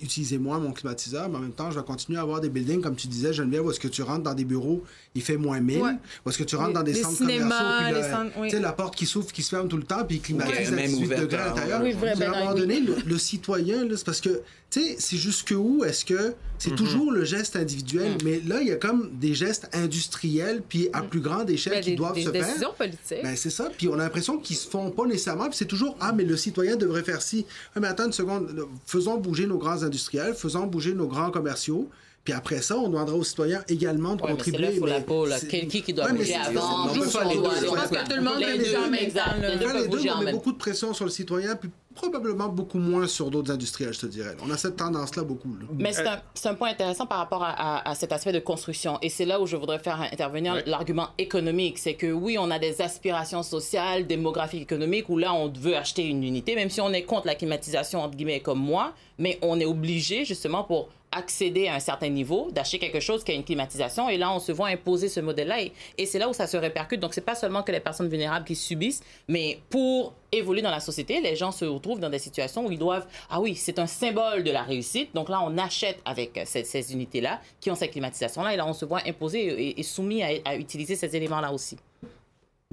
utiliser 0.02 0.38
moins 0.38 0.60
mon 0.60 0.72
climatiseur, 0.74 1.30
mais 1.30 1.38
en 1.38 1.40
même 1.40 1.54
temps, 1.54 1.72
je 1.72 1.80
vais 1.80 1.86
continuer 1.86 2.20
à 2.20 2.22
avoir 2.22 2.42
des 2.42 2.50
buildings, 2.50 2.82
comme 2.82 2.96
tu 2.98 3.08
disais, 3.08 3.32
Geneviève, 3.32 3.66
où 3.66 3.72
est-ce 3.72 3.80
que 3.80 3.88
tu 3.88 4.02
rentres 4.02 4.24
dans 4.24 4.34
des 4.34 4.44
bureaux, 4.44 4.84
il 5.16 5.22
fait 5.22 5.38
moins 5.38 5.60
1000, 5.62 5.82
Ouais. 5.82 5.92
où 6.26 6.30
est-ce 6.30 6.38
que 6.38 6.44
tu 6.44 6.56
rentres 6.58 6.70
Les- 6.70 6.74
dans 6.74 6.84
des 6.84 6.94
les 6.94 7.02
centres 7.02 7.16
cinémas, 7.18 7.40
commerciaux, 7.58 7.78
puis 7.86 7.94
les 7.96 8.02
le- 8.02 8.14
centres- 8.16 8.32
oui. 8.40 8.50
tu 8.50 8.56
sais, 8.58 8.62
la 8.62 8.74
porte 8.74 8.96
qui 8.96 9.06
s'ouvre, 9.06 9.32
qui 9.32 9.42
se 9.42 9.50
ferme 9.50 9.70
tout 9.70 9.78
le 9.78 9.84
temps, 9.84 10.04
puis 10.06 10.18
il 10.18 10.22
climatise 10.22 10.68
Ok, 10.68 10.74
à 10.74 10.76
même 10.76 10.88
18 10.92 11.06
ouverte, 11.06 11.22
degrés 11.22 11.38
à 11.42 11.46
l'intérieur. 11.48 11.82
Oui, 11.82 11.94
ben 11.94 12.22
à 12.22 12.26
un 12.26 12.40
moment 12.40 12.54
oui. 12.54 12.60
donné, 12.60 12.80
le, 12.82 12.96
le 13.06 13.18
citoyen, 13.18 13.88
c'est 13.96 14.06
parce 14.06 14.20
que, 14.22 14.42
tu 14.70 14.82
sais, 14.82 14.96
c'est 15.00 15.18
jusqu'où 15.18 15.84
est-ce 15.86 16.04
que 16.06 16.34
c'est 16.58 16.76
toujours 16.76 17.12
le 17.14 17.24
geste 17.24 17.56
individuel, 17.56 18.18
mais 18.26 18.42
là, 18.46 18.60
il 18.62 18.68
y 18.68 18.72
a 18.72 18.76
comme 18.76 19.12
des 19.18 19.34
gestes 19.34 19.70
industriels, 19.74 20.62
puis 20.68 20.90
à 20.92 21.02
plus 21.02 21.22
grande 21.22 21.50
échelle 21.50 21.74
Ben, 21.76 21.82
qui 21.84 21.92
des, 21.92 21.96
doivent 21.96 22.16
des 22.16 22.24
se 22.26 22.32
faire. 22.32 22.46
décisions 22.46 22.74
politiques. 22.78 23.24
Ben, 23.24 23.36
c'est 23.38 23.50
ça. 23.50 23.70
Puis 23.78 23.88
on 23.88 23.94
a 23.94 23.98
l'impression 23.98 24.38
qu'ils 24.38 24.58
se 24.58 24.68
font 24.68 24.92
pas 24.92 25.06
nécessairement. 25.06 25.46
Puis 25.48 25.58
c'est 25.58 25.66
toujours 25.66 25.96
Ah, 26.02 26.12
mais 26.12 26.24
le 26.26 26.36
citoyen 26.38 26.76
devrait 26.76 27.04
faire 27.04 27.22
ci. 27.22 27.46
Ah, 27.76 27.80
mais 27.80 27.88
attends 27.88 28.06
une 28.08 28.12
seconde. 28.14 28.68
Faisons 28.86 29.18
bouger 29.18 29.46
nos 29.48 29.58
grands 29.58 29.69
industriels, 29.78 30.34
faisons 30.36 30.68
bouger 30.68 30.94
nos 30.94 31.08
grands 31.08 31.32
commerciaux. 31.32 31.90
Puis 32.24 32.34
après 32.34 32.62
ça, 32.62 32.78
on 32.78 32.90
demandera 32.90 33.16
aux 33.16 33.24
citoyens 33.24 33.64
également 33.70 34.16
de 34.16 34.22
Ouais, 34.22 34.30
mais 34.34 34.38
c'est 34.44 34.52
contribuer. 34.52 34.80
mais 34.80 35.38
c'est- 35.40 35.68
Qui, 35.68 35.94
doit 35.94 36.06
Ouais, 36.06 36.14
bouger 36.14 36.36
avant? 36.36 36.86
on 36.86 36.88
peut 36.90 36.94
les 36.94 37.00
deux, 37.00 37.10
je 37.10 37.66
pense 37.66 37.88
que 37.88 38.10
tout 38.10 38.16
le 38.16 38.22
monde 38.22 38.40
les 38.40 38.58
deux, 38.58 38.94
exact. 39.04 39.36
Les 39.40 40.12
on 40.12 40.22
met 40.22 40.32
beaucoup 40.32 40.52
de 40.52 40.58
pression 40.58 40.94
sur 40.94 41.06
le 41.06 41.12
citoyen, 41.12 41.56
puis 41.56 41.70
probablement 41.96 42.48
beaucoup 42.48 42.78
moins 42.78 43.08
sur 43.08 43.30
d'autres 43.32 43.52
industriels, 43.52 43.94
je 43.94 44.00
te 44.02 44.06
dirais. 44.06 44.36
On 44.46 44.50
a 44.52 44.58
cette 44.58 44.76
tendance-là 44.78 45.24
beaucoup. 45.24 45.50
là. 45.60 45.66
Mais 45.78 45.92
c'est 46.34 46.48
un, 46.48 46.54
point 46.54 46.70
intéressant 46.70 47.06
par 47.06 47.18
rapport 47.18 47.44
à, 47.44 47.50
à- 47.50 47.90
à 47.90 47.96
cet 47.96 48.12
aspect 48.12 48.32
de 48.32 48.40
construction. 48.40 49.00
Et 49.02 49.10
c'est 49.10 49.26
là 49.26 49.42
où 49.42 49.48
je 49.48 49.56
voudrais 49.56 49.80
faire 49.80 50.00
intervenir 50.02 50.54
Ouais. 50.54 50.64
l'argument 50.68 51.10
économique. 51.18 51.78
C'est 51.78 51.96
que 51.96 52.12
oui, 52.12 52.38
on 52.40 52.52
a 52.52 52.60
des 52.60 52.82
aspirations 52.82 53.44
sociales, 53.44 54.08
démographiques, 54.08 54.62
économiques, 54.64 55.10
où 55.10 55.18
là, 55.18 55.34
on 55.34 55.50
veut 55.50 55.76
acheter 55.76 56.06
une 56.06 56.24
unité, 56.24 56.56
même 56.56 56.70
si 56.70 56.80
on 56.80 56.92
est 56.94 57.04
contre 57.04 57.28
la 57.28 57.36
climatisation, 57.36 58.02
entre 58.02 58.16
guillemets, 58.16 58.40
comme 58.40 58.60
moi, 58.60 58.94
mais 59.18 59.38
on 59.42 59.60
est 59.60 59.66
obligé, 59.66 60.26
justement, 60.26 60.64
pour 60.64 60.90
accéder 61.12 61.68
à 61.68 61.76
un 61.76 61.80
certain 61.80 62.10
niveau, 62.10 62.50
d'acheter 62.52 62.80
quelque 62.80 63.00
chose 63.00 63.24
qui 63.24 63.32
a 63.32 63.36
une 63.36 63.44
climatisation. 63.44 64.10
Et 64.10 64.18
là, 64.18 64.32
on 64.32 64.40
se 64.40 64.52
voit 64.52 64.68
imposer 64.68 65.10
ce 65.10 65.20
modèle-là. 65.20 65.62
Et, 65.98 66.06
c'est 66.06 66.20
là 66.20 66.30
où 66.30 66.34
ça 66.34 66.48
se 66.48 66.58
répercute. 66.58 67.00
Donc, 67.00 67.14
c'est 67.14 67.22
pas 67.22 67.36
seulement 67.36 67.64
que 67.64 67.72
les 67.72 67.80
personnes 67.80 68.10
vulnérables 68.10 68.46
qui 68.46 68.56
subissent, 68.56 69.02
mais 69.28 69.60
pour 69.70 70.14
évoluer 70.32 70.62
dans 70.62 70.72
la 70.72 70.80
société, 70.80 71.22
les 71.22 71.36
gens 71.36 71.52
se 71.52 71.66
retrouvent 71.66 72.00
dans 72.00 72.10
des 72.10 72.20
situations 72.20 72.66
où 72.66 72.72
ils 72.72 72.80
doivent... 72.80 73.08
Ah 73.30 73.42
oui, 73.42 73.56
c'est 73.56 73.80
un 73.80 73.88
symbole 73.88 74.44
de 74.44 74.52
la 74.52 74.64
réussite. 74.64 75.14
Donc 75.16 75.30
là, 75.30 75.42
on 75.44 75.58
achète 75.58 76.00
avec 76.06 76.40
ces, 76.46 76.94
unités-là 76.94 77.42
qui 77.60 77.72
ont 77.72 77.76
cette 77.76 77.92
climatisation-là. 77.92 78.54
Et 78.54 78.58
là, 78.58 78.68
on 78.68 78.74
se 78.74 78.86
voit 78.86 79.02
imposer 79.06 79.80
et, 79.80 79.84
soumis 79.84 80.24
à, 80.24 80.30
à 80.46 80.56
utiliser 80.56 80.96
ces 80.96 81.16
éléments-là 81.16 81.52
aussi. 81.52 81.78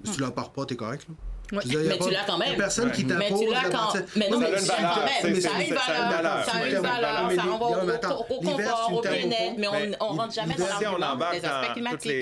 Si 0.04 0.12
tu 0.12 0.20
la 0.20 0.30
pars 0.30 0.52
pas, 0.52 0.66
t'es 0.66 0.76
correct. 0.76 1.06
Là? 1.08 1.14
Ouais. 1.52 1.62
Dire, 1.64 1.78
Mais 1.84 1.96
pas- 1.96 2.04
tu 2.04 2.10
l'as 2.10 2.24
quand 2.26 2.38
même. 2.38 2.56
personne 2.56 2.90
qui 2.90 3.04
Mais 3.04 3.28
tu 3.28 3.46
l'as 3.46 3.62
la 3.62 3.68
quand 3.68 3.78
partie- 3.78 3.98
mais 4.16 4.28
non, 4.30 4.38
mais 4.40 4.46
tu 4.46 4.52
l'as 4.52 4.58
quand 4.94 5.28
même. 5.28 5.40
Ça 5.40 5.48
a 5.56 5.62
une 5.62 5.74
valeur. 5.74 6.44
Ça 6.44 6.52
a 6.56 6.66
une 6.66 6.74
valeur. 6.74 7.30
Ça 7.36 7.42
renvoie 7.42 7.84
Mais 7.84 7.92
au, 7.94 8.40
confort, 8.40 8.92
au 8.92 9.00
bien-être, 9.00 9.54
mais 9.58 9.68
on, 9.68 10.04
on 10.04 10.08
rentre 10.16 10.34
jamais 10.34 10.54
dans 10.54 11.16
des 11.30 11.44
aspects 11.46 11.72
climatiques. 11.74 12.12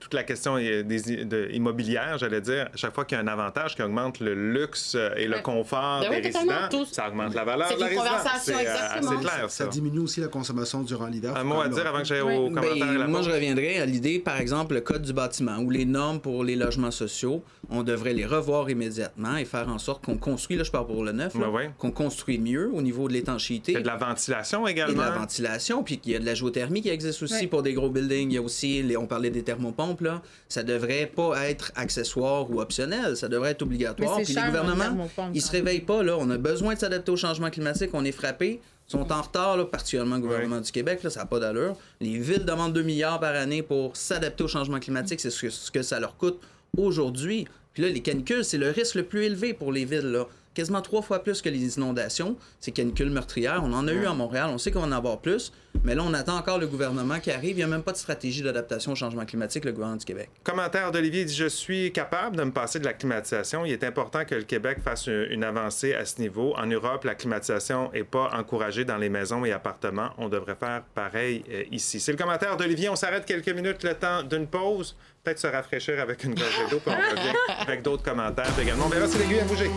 Toute 0.00 0.14
la 0.14 0.22
question 0.22 0.56
euh, 0.56 0.82
des, 0.82 1.24
de, 1.24 1.48
immobilière, 1.52 2.18
j'allais 2.18 2.40
dire, 2.40 2.68
chaque 2.74 2.94
fois 2.94 3.04
qu'il 3.04 3.16
y 3.16 3.20
a 3.20 3.24
un 3.24 3.26
avantage 3.28 3.74
qui 3.74 3.82
augmente 3.82 4.20
le 4.20 4.34
luxe 4.34 4.94
euh, 4.94 5.10
et 5.16 5.26
le 5.26 5.40
confort 5.40 6.00
Ben 6.00 6.08
oui, 6.10 6.20
des 6.20 6.28
résidents, 6.30 6.54
tout. 6.70 6.84
ça 6.86 7.08
augmente 7.08 7.34
la 7.34 7.44
valeur 7.44 7.68
C'est 7.68 7.74
de 7.76 7.80
la 7.80 7.86
résidence. 7.86 8.06
C'est, 8.42 8.54
euh, 8.54 8.58
exactement. 8.60 9.10
C'est 9.10 9.20
clair, 9.20 9.40
ça. 9.50 9.64
Ça 9.64 9.66
diminue 9.66 9.98
aussi 10.00 10.20
la 10.20 10.28
consommation 10.28 10.82
durant 10.82 11.06
l'hiver. 11.06 11.34
Un 11.36 11.44
mot 11.44 11.60
à 11.60 11.68
dire 11.68 11.86
avant 11.86 11.98
que 12.00 12.04
j'aille 12.04 12.20
Oui. 12.22 12.34
au 12.36 12.50
Ben, 12.50 12.62
commentaire 12.62 12.98
la 12.98 13.06
moi, 13.06 13.22
je 13.22 13.30
reviendrai 13.30 13.78
à 13.80 13.86
l'idée, 13.86 14.18
par 14.18 14.40
exemple, 14.40 14.74
le 14.74 14.80
code 14.80 15.02
du 15.02 15.12
bâtiment 15.12 15.58
ou 15.58 15.70
les 15.70 15.84
normes 15.84 16.20
pour 16.20 16.44
les 16.44 16.56
logements 16.56 16.90
sociaux. 16.90 17.42
On 17.68 17.82
devrait 17.82 18.12
les 18.14 18.26
revoir 18.26 18.70
immédiatement 18.70 19.36
et 19.36 19.44
faire 19.44 19.68
en 19.68 19.78
sorte 19.78 20.04
qu'on 20.04 20.16
construit, 20.18 20.56
là, 20.56 20.62
je 20.62 20.70
parle 20.70 20.86
pour 20.86 21.02
le 21.04 21.12
neuf, 21.12 21.36
Ben 21.36 21.48
ouais. 21.48 21.70
qu'on 21.78 21.90
construit 21.90 22.38
mieux 22.38 22.70
au 22.72 22.80
niveau 22.82 23.08
de 23.08 23.12
l'étanchéité. 23.12 23.72
Il 23.72 23.74
y 23.74 23.78
a 23.78 23.80
de 23.80 23.86
la 23.86 23.96
ventilation 23.96 24.66
Et 24.68 24.72
de 24.72 24.76
également. 24.78 25.02
la 25.02 25.10
ventilation, 25.10 25.82
puis 25.82 25.98
qu'il 25.98 26.12
y 26.12 26.16
a 26.16 26.18
de 26.20 26.26
la 26.26 26.34
géothermie 26.34 26.82
qui 26.82 26.90
existe 26.90 27.22
aussi 27.22 27.46
pour 27.48 27.62
des 27.62 27.72
gros 27.72 27.90
buildings. 27.90 28.30
Il 28.30 28.34
y 28.34 28.38
a 28.38 28.42
aussi, 28.42 28.82
les- 28.82 28.96
on 28.96 29.06
parlait 29.06 29.30
des 29.30 29.42
thermopompes, 29.42 29.85
là. 30.00 30.22
Ça 30.48 30.62
devrait 30.62 31.06
pas 31.06 31.48
être 31.48 31.72
accessoire 31.74 32.50
ou 32.50 32.60
optionnel. 32.60 33.16
Ça 33.16 33.28
devrait 33.28 33.50
être 33.50 33.62
obligatoire. 33.62 34.20
Puis 34.22 34.34
gouvernements, 34.34 34.84
thermopompe, 34.84 35.30
ils 35.34 35.42
se 35.42 35.52
réveillent 35.52 35.80
pas, 35.80 36.02
là. 36.02 36.16
On 36.18 36.28
a 36.30 36.38
besoin 36.38 36.74
de 36.74 36.78
s'adapter 36.78 37.12
au 37.12 37.16
changement 37.16 37.50
climatique. 37.50 37.90
On 37.92 38.04
est 38.04 38.12
frappé. 38.12 38.60
Ils 38.88 38.92
sont 38.92 39.12
en 39.12 39.20
retard, 39.20 39.56
là, 39.56 39.64
particulièrement 39.64 40.16
le 40.16 40.22
gouvernement 40.22 40.60
du 40.60 40.70
Québec. 40.70 41.02
Là, 41.02 41.10
ça 41.10 41.20
n'a 41.20 41.26
pas 41.26 41.40
d'allure. 41.40 41.76
Les 42.00 42.18
villes 42.18 42.44
demandent 42.44 42.72
2 42.72 42.82
milliards 42.82 43.18
par 43.18 43.34
année 43.34 43.62
pour 43.62 43.96
s'adapter 43.96 44.44
au 44.44 44.48
changement 44.48 44.78
climatique. 44.78 45.20
C'est 45.20 45.30
ce 45.30 45.42
que, 45.42 45.50
ce 45.50 45.70
que 45.70 45.82
ça 45.82 45.98
leur 45.98 46.16
coûte 46.16 46.40
aujourd'hui. 46.76 47.46
Puis 47.72 47.82
là, 47.82 47.88
les 47.88 48.00
canicules, 48.00 48.44
c'est 48.44 48.58
le 48.58 48.70
risque 48.70 48.94
le 48.94 49.04
plus 49.04 49.24
élevé 49.24 49.52
pour 49.52 49.72
les 49.72 49.84
villes. 49.84 50.12
Là. 50.12 50.26
Quasiment 50.56 50.80
trois 50.80 51.02
fois 51.02 51.22
plus 51.22 51.42
que 51.42 51.50
les 51.50 51.76
inondations. 51.76 52.34
Ces 52.60 52.72
canicules 52.72 53.10
meurtrières, 53.10 53.60
on 53.62 53.74
en 53.74 53.86
a 53.88 53.92
eu 53.92 54.06
à 54.06 54.14
Montréal. 54.14 54.48
On 54.50 54.56
sait 54.56 54.70
qu'on 54.70 54.80
va 54.80 54.86
en 54.86 54.92
avoir 54.92 55.18
plus. 55.18 55.52
Mais 55.84 55.94
là, 55.94 56.02
on 56.02 56.14
attend 56.14 56.38
encore 56.38 56.58
le 56.58 56.66
gouvernement 56.66 57.20
qui 57.20 57.30
arrive. 57.30 57.50
Il 57.50 57.56
n'y 57.56 57.62
a 57.62 57.66
même 57.66 57.82
pas 57.82 57.92
de 57.92 57.98
stratégie 57.98 58.40
d'adaptation 58.40 58.92
au 58.92 58.94
changement 58.94 59.26
climatique, 59.26 59.66
le 59.66 59.72
gouvernement 59.72 59.98
du 59.98 60.06
Québec. 60.06 60.30
Commentaire 60.44 60.92
d'Olivier 60.92 61.26
dit 61.26 61.34
Je 61.34 61.44
suis 61.44 61.92
capable 61.92 62.36
de 62.36 62.44
me 62.44 62.52
passer 62.52 62.78
de 62.78 62.86
la 62.86 62.94
climatisation. 62.94 63.66
Il 63.66 63.72
est 63.72 63.84
important 63.84 64.24
que 64.24 64.34
le 64.34 64.44
Québec 64.44 64.78
fasse 64.82 65.08
une, 65.08 65.26
une 65.28 65.44
avancée 65.44 65.92
à 65.92 66.06
ce 66.06 66.22
niveau. 66.22 66.54
En 66.56 66.64
Europe, 66.64 67.04
la 67.04 67.14
climatisation 67.14 67.90
n'est 67.92 68.04
pas 68.04 68.30
encouragée 68.32 68.86
dans 68.86 68.96
les 68.96 69.10
maisons 69.10 69.44
et 69.44 69.52
appartements. 69.52 70.08
On 70.16 70.30
devrait 70.30 70.56
faire 70.56 70.84
pareil 70.94 71.44
euh, 71.50 71.64
ici. 71.70 72.00
C'est 72.00 72.12
le 72.12 72.18
commentaire 72.18 72.56
d'Olivier. 72.56 72.88
On 72.88 72.96
s'arrête 72.96 73.26
quelques 73.26 73.50
minutes 73.50 73.82
le 73.82 73.92
temps 73.92 74.22
d'une 74.22 74.46
pause. 74.46 74.96
Peut-être 75.22 75.38
se 75.38 75.48
rafraîchir 75.48 76.00
avec 76.00 76.24
une 76.24 76.34
gorgée 76.34 76.66
d'eau, 76.70 76.78
puis 76.78 76.94
on 76.94 77.16
revient 77.16 77.36
avec 77.60 77.82
d'autres 77.82 78.02
commentaires 78.02 78.58
également. 78.58 78.86
On 78.86 78.88
verra 78.88 79.06
si 79.06 79.18
l'aiguille 79.18 79.40
a 79.40 79.44
bougé. 79.44 79.68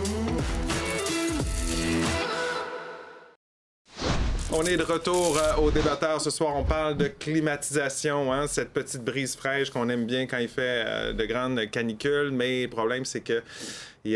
On 4.52 4.64
est 4.64 4.76
de 4.76 4.82
retour 4.82 5.38
euh, 5.38 5.62
au 5.62 5.70
débatteur. 5.70 6.20
Ce 6.20 6.30
soir, 6.30 6.56
on 6.56 6.64
parle 6.64 6.96
de 6.96 7.06
climatisation, 7.06 8.32
hein, 8.32 8.48
cette 8.48 8.70
petite 8.70 9.04
brise 9.04 9.36
fraîche 9.36 9.70
qu'on 9.70 9.88
aime 9.88 10.06
bien 10.06 10.26
quand 10.26 10.38
il 10.38 10.48
fait 10.48 10.84
euh, 10.84 11.12
de 11.12 11.24
grandes 11.24 11.70
canicules. 11.70 12.30
Mais 12.32 12.62
le 12.62 12.68
problème, 12.68 13.04
c'est 13.04 13.20
que 13.20 13.44
il 14.04 14.12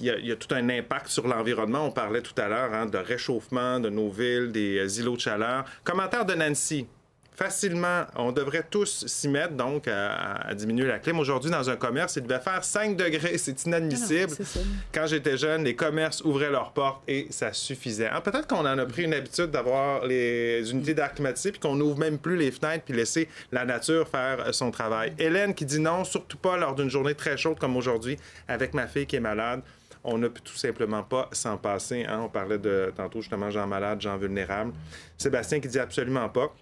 y, 0.00 0.10
a, 0.32 0.36
tout 0.36 0.52
un 0.52 0.68
impact 0.68 1.08
sur 1.08 1.28
l'environnement. 1.28 1.86
On 1.86 1.92
parlait 1.92 2.22
tout 2.22 2.34
à 2.38 2.48
l'heure 2.48 2.74
hein, 2.74 2.86
de 2.86 2.98
réchauffement 2.98 3.78
de 3.78 3.88
nos 3.88 4.08
villes, 4.10 4.50
des 4.50 4.78
euh, 4.78 5.00
îlots 5.00 5.16
de 5.16 5.20
chaleur. 5.20 5.64
Commentaire 5.84 6.24
de 6.24 6.34
Nancy. 6.34 6.86
Facilement, 7.34 8.04
on 8.16 8.30
devrait 8.30 8.64
tous 8.70 9.06
s'y 9.06 9.26
mettre, 9.26 9.54
donc, 9.54 9.88
à, 9.88 10.34
à 10.46 10.54
diminuer 10.54 10.86
la 10.86 10.98
clim. 10.98 11.18
Aujourd'hui, 11.18 11.50
dans 11.50 11.70
un 11.70 11.76
commerce, 11.76 12.16
il 12.16 12.22
devait 12.24 12.40
faire 12.40 12.62
5 12.62 12.94
degrés. 12.94 13.38
C'est 13.38 13.64
inadmissible. 13.64 14.30
ça. 14.30 14.60
Quand 14.92 15.06
j'étais 15.06 15.38
jeune, 15.38 15.64
les 15.64 15.74
commerces 15.74 16.20
ouvraient 16.24 16.50
leurs 16.50 16.72
portes 16.72 17.02
et 17.08 17.26
ça 17.30 17.52
suffisait. 17.54 18.10
Ah, 18.12 18.20
Peut-être 18.20 18.46
qu'on 18.46 18.58
en 18.66 18.78
a 18.78 18.84
pris 18.84 19.04
une 19.04 19.14
habitude 19.14 19.46
d'avoir 19.50 20.04
les 20.04 20.70
unités 20.70 20.92
d'air 20.92 21.14
climatisé 21.14 21.52
puis 21.52 21.60
qu'on 21.60 21.74
n'ouvre 21.74 21.98
même 21.98 22.18
plus 22.18 22.36
les 22.36 22.50
fenêtres 22.50 22.84
puis 22.84 22.94
laisser 22.94 23.28
la 23.50 23.64
nature 23.64 24.06
faire 24.08 24.44
euh, 24.46 24.52
son 24.52 24.70
travail. 24.70 25.14
Hélène 25.18 25.54
qui 25.54 25.64
dit 25.64 25.80
non, 25.80 26.04
surtout 26.04 26.36
pas 26.38 26.58
lors 26.58 26.74
d'une 26.74 26.90
journée 26.90 27.14
très 27.14 27.38
chaude 27.38 27.58
comme 27.58 27.76
aujourd'hui 27.76 28.18
avec 28.46 28.74
ma 28.74 28.86
fille 28.86 29.06
qui 29.06 29.16
est 29.16 29.20
malade. 29.20 29.62
On 30.04 30.18
ne 30.18 30.28
peut 30.28 30.40
tout 30.44 30.56
simplement 30.56 31.02
pas 31.02 31.28
s'en 31.32 31.56
passer. 31.56 32.04
hein. 32.06 32.20
On 32.24 32.28
parlait 32.28 32.58
de 32.58 32.92
tantôt 32.94 33.20
justement 33.22 33.50
gens 33.50 33.66
malades, 33.66 34.00
gens 34.02 34.18
vulnérables. 34.18 34.72
Sébastien 35.16 35.60
qui 35.60 35.68
dit 35.68 35.78
absolument 35.78 36.28
pas. 36.28 36.52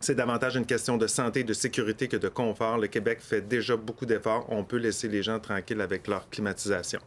C'est 0.00 0.14
davantage 0.14 0.56
une 0.56 0.66
question 0.66 0.96
de 0.96 1.06
santé, 1.06 1.42
de 1.44 1.52
sécurité 1.52 2.06
que 2.08 2.16
de 2.16 2.28
confort. 2.28 2.78
Le 2.78 2.86
Québec 2.86 3.18
fait 3.20 3.40
déjà 3.40 3.76
beaucoup 3.76 4.06
d'efforts. 4.06 4.46
On 4.50 4.62
peut 4.64 4.76
laisser 4.76 5.08
les 5.08 5.22
gens 5.22 5.38
tranquilles 5.40 5.80
avec 5.80 6.06
leur 6.06 6.28
climatisation. 6.30 7.00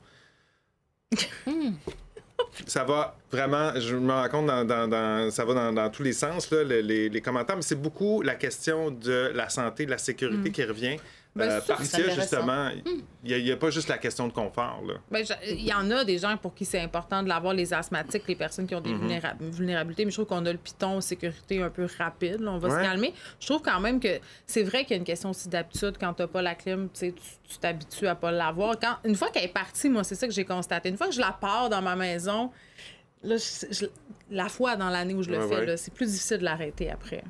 ça 2.67 2.83
va 2.83 3.15
vraiment, 3.31 3.79
je 3.79 3.95
me 3.95 4.11
rends 4.11 4.29
compte, 4.29 4.47
dans, 4.47 4.65
dans- 4.65 4.87
dans- 4.87 5.31
ça 5.31 5.45
va 5.45 5.53
dans, 5.53 5.73
dans 5.73 5.89
tous 5.89 6.03
les 6.03 6.13
sens, 6.13 6.49
là, 6.51 6.63
les, 6.63 7.09
les 7.09 7.21
commentaires, 7.21 7.55
mais 7.55 7.61
c'est 7.61 7.79
beaucoup 7.81 8.21
la 8.21 8.35
question 8.35 8.91
de 8.91 9.31
la 9.33 9.49
santé, 9.49 9.85
de 9.85 9.91
la 9.91 9.97
sécurité 9.97 10.51
qui 10.51 10.63
revient. 10.63 10.97
Ben, 11.39 11.49
euh, 11.49 11.61
parce 11.67 11.89
que 11.89 11.95
intéressant. 11.97 12.21
justement, 12.21 12.69
il 13.23 13.43
n'y 13.43 13.51
a, 13.51 13.57
pas 13.57 13.69
juste 13.69 13.87
la 13.89 13.97
question 13.97 14.27
de 14.27 14.33
confort. 14.33 14.81
Ben, 15.11 15.25
il 15.47 15.65
y 15.65 15.73
en 15.73 15.89
a 15.91 16.03
des 16.03 16.17
gens 16.17 16.37
pour 16.37 16.53
qui 16.53 16.65
c'est 16.65 16.79
important 16.79 17.23
de 17.23 17.27
l'avoir, 17.29 17.53
les 17.53 17.73
asthmatiques, 17.73 18.27
les 18.27 18.35
personnes 18.35 18.67
qui 18.67 18.75
ont 18.75 18.81
des 18.81 18.93
vulnéra- 18.93 19.35
vulnérabilités, 19.39 20.05
mais 20.05 20.11
je 20.11 20.15
trouve 20.17 20.27
qu'on 20.27 20.45
a 20.45 20.51
le 20.51 20.57
piton 20.57 20.97
en 20.97 21.01
sécurité 21.01 21.61
un 21.61 21.69
peu 21.69 21.87
rapide, 21.97 22.41
là, 22.41 22.51
on 22.51 22.57
va 22.57 22.69
Ouais. 22.69 22.75
se 22.75 22.81
calmer. 22.89 23.13
Je 23.39 23.45
trouve 23.47 23.61
quand 23.61 23.79
même 23.79 23.99
que 23.99 24.19
c'est 24.45 24.63
vrai 24.63 24.83
qu'il 24.83 24.91
y 24.91 24.93
a 24.93 24.97
une 24.97 25.03
question 25.03 25.29
aussi 25.31 25.49
d'habitude. 25.49 25.95
Quand 25.99 26.13
tu 26.13 26.21
n'as 26.21 26.27
pas 26.27 26.41
la 26.41 26.55
clim, 26.55 26.89
tu 26.93 27.13
t'habitues 27.59 28.07
à 28.07 28.15
pas 28.15 28.31
l'avoir. 28.31 28.79
Quand, 28.79 28.97
une 29.05 29.15
fois 29.15 29.29
qu'elle 29.29 29.45
est 29.45 29.53
partie, 29.53 29.89
moi, 29.89 30.03
c'est 30.03 30.15
ça 30.15 30.27
que 30.27 30.33
j'ai 30.33 30.45
constaté. 30.45 30.89
Une 30.89 30.97
fois 30.97 31.07
que 31.07 31.13
je 31.15 31.19
la 31.21 31.31
pars 31.31 31.69
dans 31.69 31.81
ma 31.81 31.95
maison, 31.95 32.51
là, 33.23 33.35
je- 33.37 33.73
je- 33.73 33.85
la 34.31 34.47
fois 34.49 34.75
dans 34.75 34.89
l'année 34.89 35.13
où 35.15 35.23
je 35.23 35.29
le 35.31 35.39
Ouais, 35.39 35.47
fais, 35.47 35.65
ouais. 35.71 35.77
c'est 35.77 35.93
plus 35.93 36.05
difficile 36.05 36.37
de 36.37 36.43
l'arrêter 36.43 36.89
après. 36.91 37.23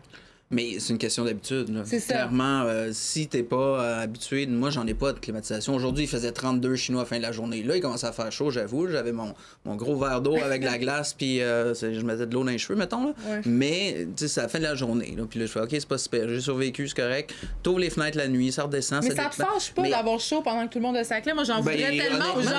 Mais 0.51 0.79
c'est 0.79 0.93
une 0.93 0.97
question 0.97 1.25
d'habitude. 1.25 1.69
là. 1.69 1.81
C'est 1.85 1.99
ça. 1.99 2.13
Clairement, 2.15 2.63
euh, 2.65 2.89
si 2.91 3.27
t'es 3.27 3.43
pas 3.43 3.55
euh, 3.83 4.03
habitué, 4.03 4.47
moi 4.47 4.71
j'en 4.71 4.88
ai 4.88 4.95
pas 4.95 5.13
de 5.13 5.19
climatisation. 5.19 5.75
Aujourd'hui, 5.75 6.05
il 6.05 6.07
faisait 6.07 6.31
32 6.31 6.75
chinois 6.75 7.01
à 7.01 7.03
la 7.03 7.07
fin 7.09 7.17
de 7.17 7.21
la 7.21 7.31
journée. 7.31 7.62
Là, 7.62 7.75
il 7.75 7.81
commençait 7.81 8.07
à 8.07 8.12
faire 8.12 8.31
chaud, 8.31 8.49
j'avoue. 8.49 8.88
J'avais 8.89 9.12
mon, 9.12 9.35
mon 9.63 9.75
gros 9.75 9.95
verre 9.95 10.21
d'eau 10.21 10.35
avec 10.38 10.62
de 10.62 10.65
la 10.65 10.77
glace, 10.79 11.13
puis 11.13 11.41
euh, 11.43 11.75
je 11.75 12.01
mettais 12.01 12.25
de 12.25 12.33
l'eau 12.33 12.43
dans 12.43 12.49
les 12.49 12.57
cheveux, 12.57 12.75
mettons. 12.79 13.05
Là. 13.09 13.13
Ouais. 13.27 13.41
Mais, 13.45 14.07
tu 14.15 14.23
sais, 14.23 14.27
c'est 14.27 14.39
à 14.39 14.43
la 14.43 14.49
fin 14.49 14.57
de 14.57 14.63
la 14.63 14.73
journée. 14.73 15.13
Là. 15.15 15.25
Puis 15.29 15.39
là, 15.39 15.45
je 15.45 15.51
fais, 15.51 15.59
OK, 15.62 15.69
c'est 15.71 15.88
pas 15.88 15.99
super, 15.99 16.27
j'ai 16.27 16.41
survécu, 16.41 16.88
c'est 16.88 16.95
correct. 16.99 17.31
T'ouvres 17.62 17.79
les 17.79 17.91
fenêtres 17.91 18.17
la 18.17 18.27
nuit, 18.27 18.51
ça 18.51 18.63
redescend. 18.63 19.03
Mais 19.03 19.09
ça 19.15 19.25
te 19.29 19.38
dépend. 19.38 19.51
fâche 19.53 19.71
pas 19.73 19.83
Mais- 19.83 19.91
d'avoir 19.91 20.19
chaud 20.19 20.41
pendant 20.41 20.65
que 20.67 20.73
tout 20.73 20.79
le 20.79 20.83
monde 20.85 20.97
a 20.97 21.03
sa 21.03 21.21
clim? 21.21 21.35
Moi, 21.35 21.43
j'en 21.43 21.62
Ben, 21.62 21.73
voudrais 21.77 21.95
tellement 21.95 22.35
aux 22.35 22.41
gens. 22.41 22.49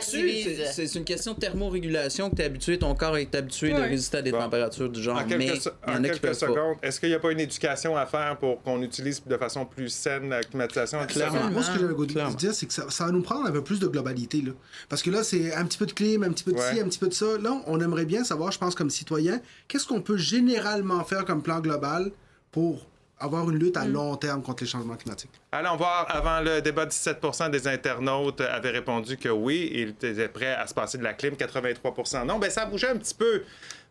C'est- 0.00 0.86
C'est 0.86 0.94
une 0.98 1.04
question 1.04 1.34
de 1.34 1.40
thermorégulation 1.40 2.30
que 2.30 2.36
tu 2.36 2.42
es 2.42 2.46
habitué, 2.46 2.78
ton 2.78 2.94
corps 2.94 3.18
est 3.18 3.34
habitué 3.34 3.68
de 3.70 3.74
Ouais. 3.74 3.88
résister 3.88 4.16
à 4.18 4.22
des 4.22 4.30
Bon. 4.32 4.38
températures 4.38 4.88
du 4.88 5.02
genre. 5.02 5.18
En 5.18 5.24
quelques, 5.24 5.38
mais 5.40 5.50
en 5.86 6.02
quelques 6.02 6.20
pas. 6.20 6.85
Est-ce 6.86 7.00
qu'il 7.00 7.08
n'y 7.08 7.14
a 7.14 7.18
pas 7.18 7.32
une 7.32 7.40
éducation 7.40 7.96
à 7.96 8.06
faire 8.06 8.36
pour 8.38 8.62
qu'on 8.62 8.80
utilise 8.82 9.22
de 9.24 9.36
façon 9.36 9.64
plus 9.66 9.88
saine 9.88 10.30
la 10.30 10.42
climatisation? 10.42 11.04
Clairement. 11.06 11.50
Moi, 11.50 11.62
ce 11.62 11.70
que 11.72 11.78
j'avais 11.80 11.94
goût 11.94 12.06
de 12.06 12.12
dire, 12.36 12.54
c'est 12.54 12.66
que 12.66 12.72
ça, 12.72 12.88
ça 12.90 13.06
va 13.06 13.12
nous 13.12 13.22
prendre 13.22 13.46
un 13.46 13.52
peu 13.52 13.62
plus 13.62 13.80
de 13.80 13.86
globalité. 13.86 14.42
Là. 14.42 14.52
Parce 14.88 15.02
que 15.02 15.10
là, 15.10 15.22
c'est 15.22 15.54
un 15.54 15.64
petit 15.64 15.78
peu 15.78 15.86
de 15.86 15.92
clim, 15.92 16.22
un 16.22 16.30
petit 16.30 16.44
peu 16.44 16.52
de 16.52 16.58
ci, 16.58 16.74
Ouais. 16.74 16.80
un 16.80 16.84
petit 16.88 16.98
peu 16.98 17.08
de 17.08 17.14
ça. 17.14 17.26
Là, 17.42 17.60
on 17.66 17.80
aimerait 17.80 18.04
bien 18.06 18.24
savoir, 18.24 18.52
je 18.52 18.58
pense, 18.58 18.74
comme 18.74 18.90
citoyen, 18.90 19.40
qu'est-ce 19.68 19.86
qu'on 19.86 20.00
peut 20.00 20.16
généralement 20.16 21.02
faire 21.04 21.24
comme 21.24 21.42
plan 21.42 21.60
global 21.60 22.10
pour 22.52 22.86
avoir 23.18 23.48
une 23.50 23.58
lutte 23.58 23.78
à 23.78 23.86
long 23.86 24.14
terme 24.16 24.42
contre 24.42 24.62
les 24.64 24.68
changements 24.68 24.96
climatiques? 24.96 25.30
Allons 25.52 25.76
voir, 25.76 26.06
avant 26.10 26.40
le 26.40 26.60
débat, 26.60 26.84
17% 26.86 27.50
des 27.50 27.66
internautes 27.66 28.40
avaient 28.42 28.70
répondu 28.70 29.16
que 29.16 29.30
oui, 29.30 29.70
ils 29.72 29.88
étaient 29.88 30.28
prêts 30.28 30.52
à 30.54 30.66
se 30.66 30.74
passer 30.74 30.98
de 30.98 31.02
la 31.02 31.14
clim, 31.14 31.34
83% 31.34 32.26
non. 32.26 32.38
Ben 32.38 32.50
ça 32.50 32.62
a 32.62 32.66
bougé 32.66 32.88
un 32.88 32.96
petit 32.96 33.14
peu. 33.14 33.42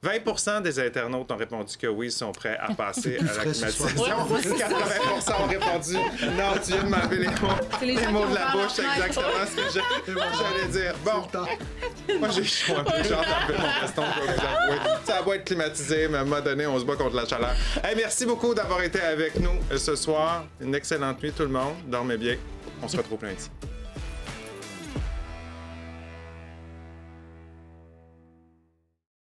20% 0.04 0.62
des 0.62 0.80
internautes 0.80 1.32
ont 1.32 1.38
répondu 1.38 1.78
que 1.78 1.88
oui, 1.88 2.08
ils 2.08 2.12
sont 2.12 2.32
prêts 2.32 2.58
à 2.60 2.74
passer 2.74 3.18
à 3.18 3.24
la 3.24 3.30
climatisation. 3.30 3.86
80% 3.86 5.44
ont 5.44 5.48
répondu 5.48 5.96
non, 5.96 6.54
tu 6.64 6.72
viens 6.72 6.84
de 6.84 6.90
m'enlever 6.90 7.18
les 7.18 7.28
mots, 7.28 7.58
les 7.82 8.08
mots 8.08 8.26
de 8.28 8.36
la 8.36 8.52
bouche, 8.52 8.74
c'est 8.74 8.84
exactement 8.84 9.28
ce 9.50 9.56
que 9.56 10.14
j'allais 10.14 10.68
dire. 10.72 10.96
Bon, 11.04 11.24
moi 12.20 12.30
j'ai 12.30 12.44
chaud 12.44 12.76
un 12.78 12.84
peu, 12.84 13.04
j'ai 13.04 13.10
d'enlever 13.10 13.58
mon 13.58 13.82
veston, 13.82 14.04
je 14.16 14.22
vais 14.22 14.34
vous 14.34 14.42
avouer. 14.42 14.80
Ça 15.04 15.22
va 15.22 15.36
être 15.36 15.46
climatisé, 15.46 16.08
mais 16.08 16.18
à 16.18 16.22
un 16.22 16.24
moment 16.26 16.42
donné, 16.42 16.68
on 16.68 16.80
se 16.80 16.86
bat 16.86 16.96
contre 16.96 17.16
la 17.16 17.26
chaleur. 17.26 17.56
Hey, 17.84 17.96
merci 17.96 18.26
beaucoup 18.26 18.54
d'avoir 18.54 18.82
été 18.82 19.02
avec 19.02 19.40
nous 19.40 19.60
ce 19.76 19.96
soir. 19.96 20.46
Une 20.62 20.76
excellente 20.76 21.22
nuit 21.22 21.32
tout 21.32 21.44
le 21.44 21.50
monde. 21.50 21.76
Dormez 21.86 22.18
bien. 22.18 22.36
On 22.82 22.88
se 22.88 22.98
retrouve 22.98 23.24
lundi. 23.24 23.50